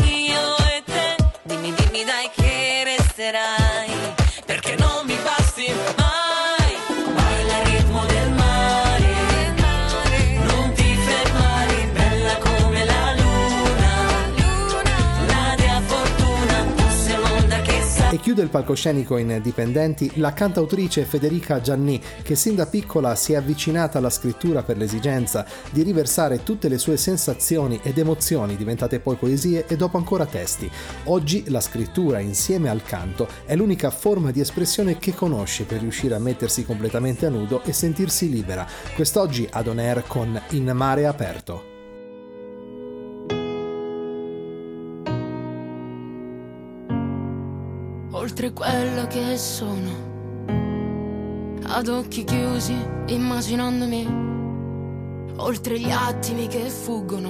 chiude 18.37 18.43
il 18.43 18.49
palcoscenico 18.49 19.17
in 19.17 19.39
Dipendenti 19.41 20.11
la 20.15 20.31
cantautrice 20.31 21.05
Federica 21.05 21.59
Gianni, 21.59 21.99
che 22.21 22.35
sin 22.35 22.53
da 22.53 22.67
piccola 22.67 23.15
si 23.15 23.33
è 23.33 23.35
avvicinata 23.35 23.97
alla 23.97 24.11
scrittura 24.11 24.61
per 24.61 24.77
l'esigenza 24.77 25.45
di 25.71 25.81
riversare 25.81 26.43
tutte 26.43 26.67
le 26.67 26.77
sue 26.77 26.97
sensazioni 26.97 27.79
ed 27.81 27.97
emozioni, 27.97 28.55
diventate 28.55 28.99
poi 28.99 29.15
poesie 29.15 29.65
e 29.67 29.75
dopo 29.75 29.97
ancora 29.97 30.27
testi. 30.27 30.69
Oggi 31.05 31.45
la 31.47 31.61
scrittura 31.61 32.19
insieme 32.19 32.69
al 32.69 32.83
canto 32.83 33.27
è 33.45 33.55
l'unica 33.55 33.89
forma 33.89 34.29
di 34.29 34.39
espressione 34.39 34.97
che 34.99 35.15
conosce 35.15 35.63
per 35.63 35.79
riuscire 35.79 36.13
a 36.13 36.19
mettersi 36.19 36.63
completamente 36.63 37.25
a 37.25 37.29
nudo 37.29 37.63
e 37.63 37.73
sentirsi 37.73 38.29
libera. 38.29 38.67
Quest'oggi 38.93 39.47
ad 39.49 39.67
On 39.67 39.79
Air 39.79 40.03
con 40.05 40.39
In 40.49 40.71
Mare 40.75 41.07
Aperto. 41.07 41.76
Oltre 48.17 48.51
quello 48.51 49.05
che 49.05 49.37
sono. 49.37 50.05
Ad 51.67 51.87
occhi 51.87 52.23
chiusi, 52.23 52.75
immaginandomi, 53.07 54.05
oltre 55.37 55.79
gli 55.79 55.91
attimi 55.91 56.47
che 56.47 56.67
fuggono, 56.69 57.29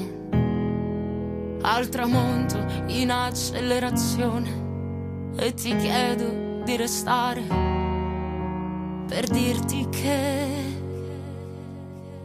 al 1.61 1.89
tramonto 1.89 2.57
in 2.87 3.11
accelerazione. 3.11 4.65
E 5.37 5.53
ti 5.53 5.75
chiedo 5.75 6.63
di 6.63 6.75
restare 6.77 7.43
per 9.07 9.27
dirti 9.27 9.87
che, 9.89 10.47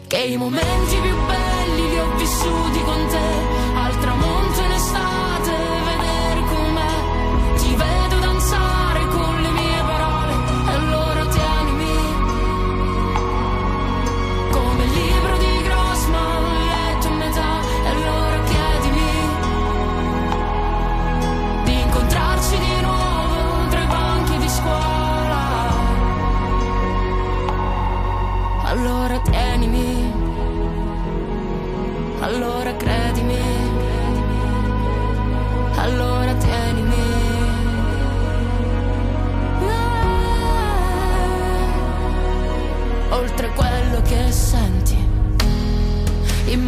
che 0.07 0.19
i 0.19 0.37
momenti 0.37 0.97
più 1.01 1.17
belli 1.27 1.91
li 1.91 1.99
ho 1.99 2.17
vissuti 2.17 2.81
con 2.85 3.07
te, 3.09 3.77
al 3.77 3.99
tramonto 3.99 4.42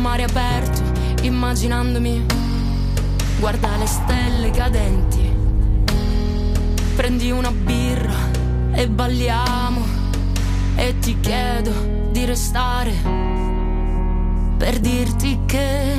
mare 0.05 0.25
aperto, 0.25 0.83
immaginandomi, 1.23 2.27
guarda 3.39 3.75
le 3.79 3.87
stelle 3.87 4.51
cadenti. 4.51 5.33
Prendi 6.95 7.31
una 7.31 7.51
birra 7.51 8.13
e 8.75 8.87
balliamo 8.87 9.83
e 10.77 10.99
ti 10.99 11.19
chiedo 11.21 11.73
di 12.11 12.23
restare 12.27 12.93
per 14.59 14.79
dirti 14.79 15.41
che, 15.47 15.97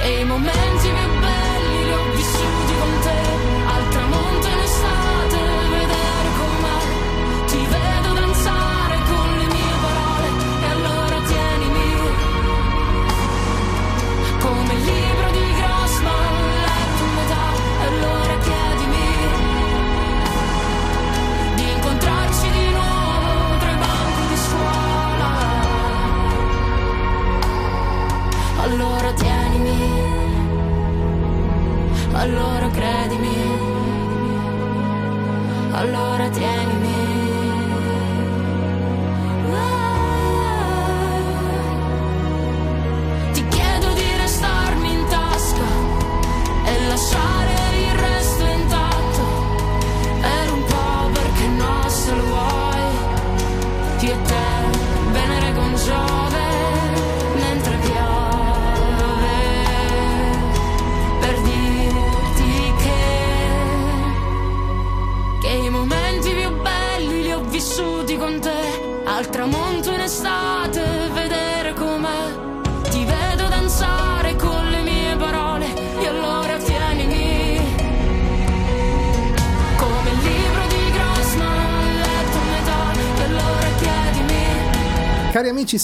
che 0.00 0.08
i 0.08 0.24
momenti 0.24 0.88
più 0.88 1.20
belli 1.20 1.84
li 1.84 1.92
ho 1.92 2.10
vissuti 2.16 2.72
con 2.80 2.98
te 3.02 3.07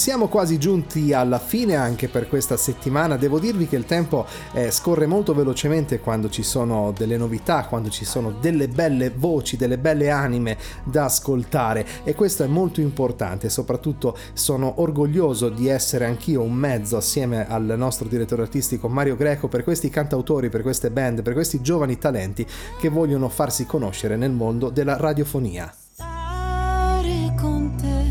siamo 0.05 0.27
quasi 0.27 0.59
giunti 0.59 1.13
alla 1.13 1.39
fine 1.39 1.73
anche 1.73 2.07
per 2.09 2.29
questa 2.29 2.57
settimana. 2.57 3.17
Devo 3.17 3.39
dirvi 3.39 3.67
che 3.67 3.75
il 3.75 3.85
tempo 3.85 4.27
eh, 4.53 4.69
scorre 4.69 5.07
molto 5.07 5.33
velocemente 5.33 5.99
quando 5.99 6.29
ci 6.29 6.43
sono 6.43 6.93
delle 6.95 7.17
novità, 7.17 7.65
quando 7.65 7.89
ci 7.89 8.05
sono 8.05 8.29
delle 8.29 8.67
belle 8.67 9.09
voci, 9.09 9.57
delle 9.57 9.79
belle 9.79 10.11
anime 10.11 10.59
da 10.83 11.05
ascoltare 11.05 11.87
e 12.03 12.13
questo 12.13 12.43
è 12.43 12.45
molto 12.45 12.81
importante. 12.81 13.49
Soprattutto 13.49 14.15
sono 14.33 14.79
orgoglioso 14.79 15.49
di 15.49 15.69
essere 15.69 16.05
anch'io 16.05 16.43
un 16.43 16.53
mezzo 16.53 16.97
assieme 16.97 17.49
al 17.49 17.73
nostro 17.75 18.07
direttore 18.07 18.43
artistico 18.43 18.87
Mario 18.87 19.15
Greco 19.15 19.47
per 19.47 19.63
questi 19.63 19.89
cantautori, 19.89 20.49
per 20.49 20.61
queste 20.61 20.91
band, 20.91 21.23
per 21.23 21.33
questi 21.33 21.63
giovani 21.63 21.97
talenti 21.97 22.45
che 22.79 22.89
vogliono 22.89 23.27
farsi 23.27 23.65
conoscere 23.65 24.17
nel 24.17 24.33
mondo 24.33 24.69
della 24.69 24.97
radiofonia. 24.97 25.73
Stare 25.93 27.33
con 27.41 27.73
te 27.75 28.05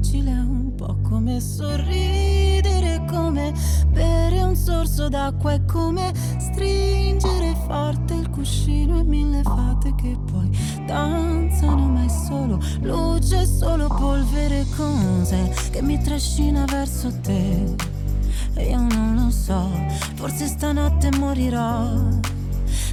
facile, 0.00 0.39
sorridere, 1.40 3.04
come 3.08 3.52
bere 3.88 4.42
un 4.42 4.54
sorso 4.54 5.08
d'acqua, 5.08 5.52
è 5.52 5.64
come 5.64 6.12
stringere 6.38 7.56
forte 7.66 8.14
il 8.14 8.30
cuscino 8.30 8.98
e 8.98 9.02
mille 9.02 9.42
fate 9.42 9.94
che 9.96 10.16
poi 10.30 10.50
danzano, 10.86 11.88
ma 11.88 12.04
è 12.04 12.08
solo 12.08 12.60
luce, 12.82 13.46
solo 13.46 13.88
polvere, 13.88 14.66
cose 14.76 15.52
che 15.70 15.82
mi 15.82 16.00
trascina 16.00 16.64
verso 16.66 17.12
te. 17.20 17.74
E 18.54 18.70
io 18.70 18.78
non 18.78 19.14
lo 19.14 19.30
so, 19.30 19.70
forse 20.14 20.46
stanotte 20.46 21.10
morirò 21.16 21.88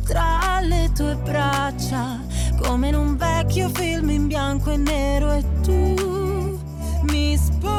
tra 0.05 0.61
le 0.61 0.89
tue 0.93 1.17
braccia, 1.17 2.19
come 2.61 2.87
in 2.87 2.95
un 2.95 3.17
vecchio 3.17 3.69
film 3.69 4.09
in 4.09 4.27
bianco 4.27 4.71
e 4.71 4.77
nero 4.77 5.31
e 5.31 5.43
tu 5.61 6.57
mi 7.11 7.37
sposti 7.37 7.76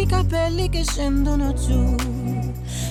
i 0.00 0.06
capelli 0.06 0.68
che 0.68 0.82
scendono 0.82 1.52
giù, 1.52 1.94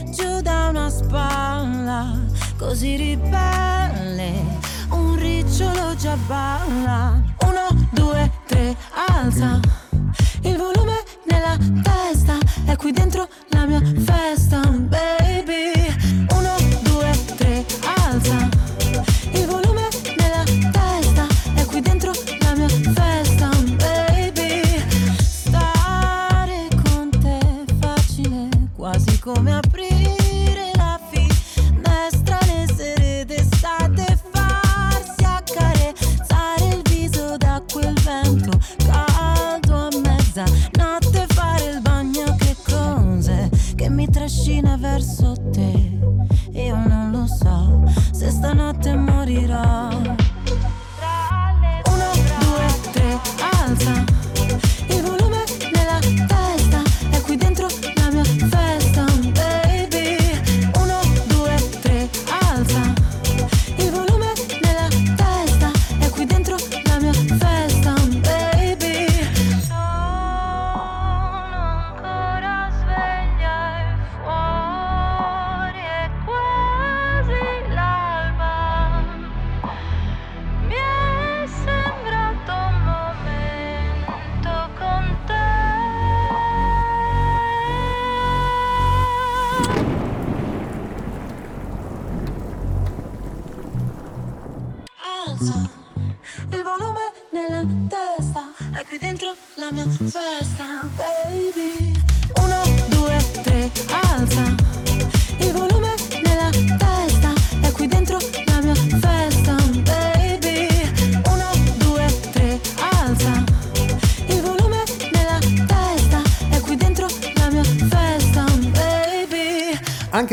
giù 0.10 0.41
da 0.41 0.68
una 0.70 0.89
spalla, 0.89 2.20
così 2.58 2.95
ribelle, 2.95 4.32
un 4.89 5.16
ricciolo 5.16 5.95
già 5.95 6.16
balla. 6.28 7.22
Uno, 7.45 7.88
due, 7.91 8.32
tre, 8.47 8.76
alza 9.08 9.60
il 10.43 10.58
volume 10.58 11.04
nella 11.30 11.58
testa, 11.82 12.38
è 12.66 12.76
qui 12.76 12.91
dentro 12.91 13.28
la 13.49 13.66
mia 13.66 13.82
festa, 14.04 14.60
baby. 14.62 15.72
Uno, 16.30 16.56
due, 16.84 17.12
tre, 17.36 17.66
alza 17.97 18.49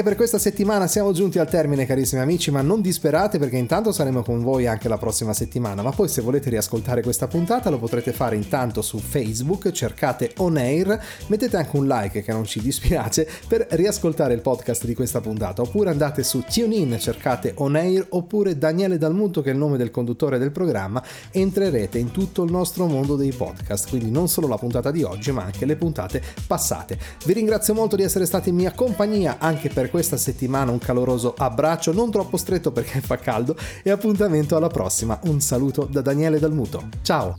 Anche 0.00 0.12
per 0.12 0.18
questa 0.24 0.38
settimana 0.38 0.86
siamo 0.86 1.12
giunti 1.12 1.38
al 1.38 1.50
termine 1.50 1.84
carissimi 1.84 2.22
amici, 2.22 2.50
ma 2.50 2.62
non 2.62 2.80
disperate 2.80 3.38
perché 3.38 3.58
intanto 3.58 3.92
saremo 3.92 4.22
con 4.22 4.42
voi 4.42 4.66
anche 4.66 4.88
la 4.88 4.96
prossima 4.96 5.34
settimana, 5.34 5.82
ma 5.82 5.90
poi 5.90 6.08
se 6.08 6.22
volete 6.22 6.48
riascoltare 6.48 7.02
questa 7.02 7.26
puntata 7.26 7.68
lo 7.68 7.78
potrete 7.78 8.14
fare 8.14 8.34
intanto 8.34 8.80
su 8.80 8.96
Facebook, 8.96 9.70
cercate 9.72 10.32
On 10.38 10.56
Air, 10.56 10.98
mettete 11.26 11.58
anche 11.58 11.76
un 11.76 11.86
like 11.86 12.22
che 12.22 12.32
non 12.32 12.46
ci 12.46 12.62
dispiace 12.62 13.28
per 13.46 13.66
riascoltare 13.72 14.32
il 14.32 14.40
podcast 14.40 14.86
di 14.86 14.94
questa 14.94 15.20
puntata, 15.20 15.60
oppure 15.60 15.90
andate 15.90 16.22
su 16.22 16.42
TuneIn, 16.50 16.96
cercate 16.98 17.52
On 17.56 17.76
Air, 17.76 18.06
oppure 18.08 18.56
Daniele 18.56 18.96
Dalmuto 18.96 19.42
che 19.42 19.50
è 19.50 19.52
il 19.52 19.58
nome 19.58 19.76
del 19.76 19.90
conduttore 19.90 20.38
del 20.38 20.50
programma, 20.50 21.04
entrerete 21.30 21.98
in 21.98 22.10
tutto 22.10 22.42
il 22.42 22.50
nostro 22.50 22.86
mondo 22.86 23.16
dei 23.16 23.32
podcast, 23.32 23.90
quindi 23.90 24.10
non 24.10 24.28
solo 24.28 24.48
la 24.48 24.56
puntata 24.56 24.90
di 24.90 25.02
oggi 25.02 25.30
ma 25.30 25.42
anche 25.42 25.66
le 25.66 25.76
puntate 25.76 26.22
passate. 26.46 26.98
Vi 27.22 27.34
ringrazio 27.34 27.74
molto 27.74 27.96
di 27.96 28.02
essere 28.02 28.24
stati 28.24 28.48
in 28.48 28.54
mia 28.54 28.72
compagnia 28.72 29.36
anche 29.38 29.68
per 29.68 29.88
questa 29.90 30.16
settimana 30.16 30.70
un 30.70 30.78
caloroso 30.78 31.34
abbraccio, 31.36 31.92
non 31.92 32.10
troppo 32.10 32.36
stretto 32.36 32.70
perché 32.70 33.00
fa 33.00 33.18
caldo, 33.18 33.56
e 33.82 33.90
appuntamento 33.90 34.56
alla 34.56 34.68
prossima. 34.68 35.18
Un 35.24 35.40
saluto 35.40 35.86
da 35.90 36.00
Daniele 36.00 36.38
Dalmuto. 36.38 36.88
Ciao! 37.02 37.36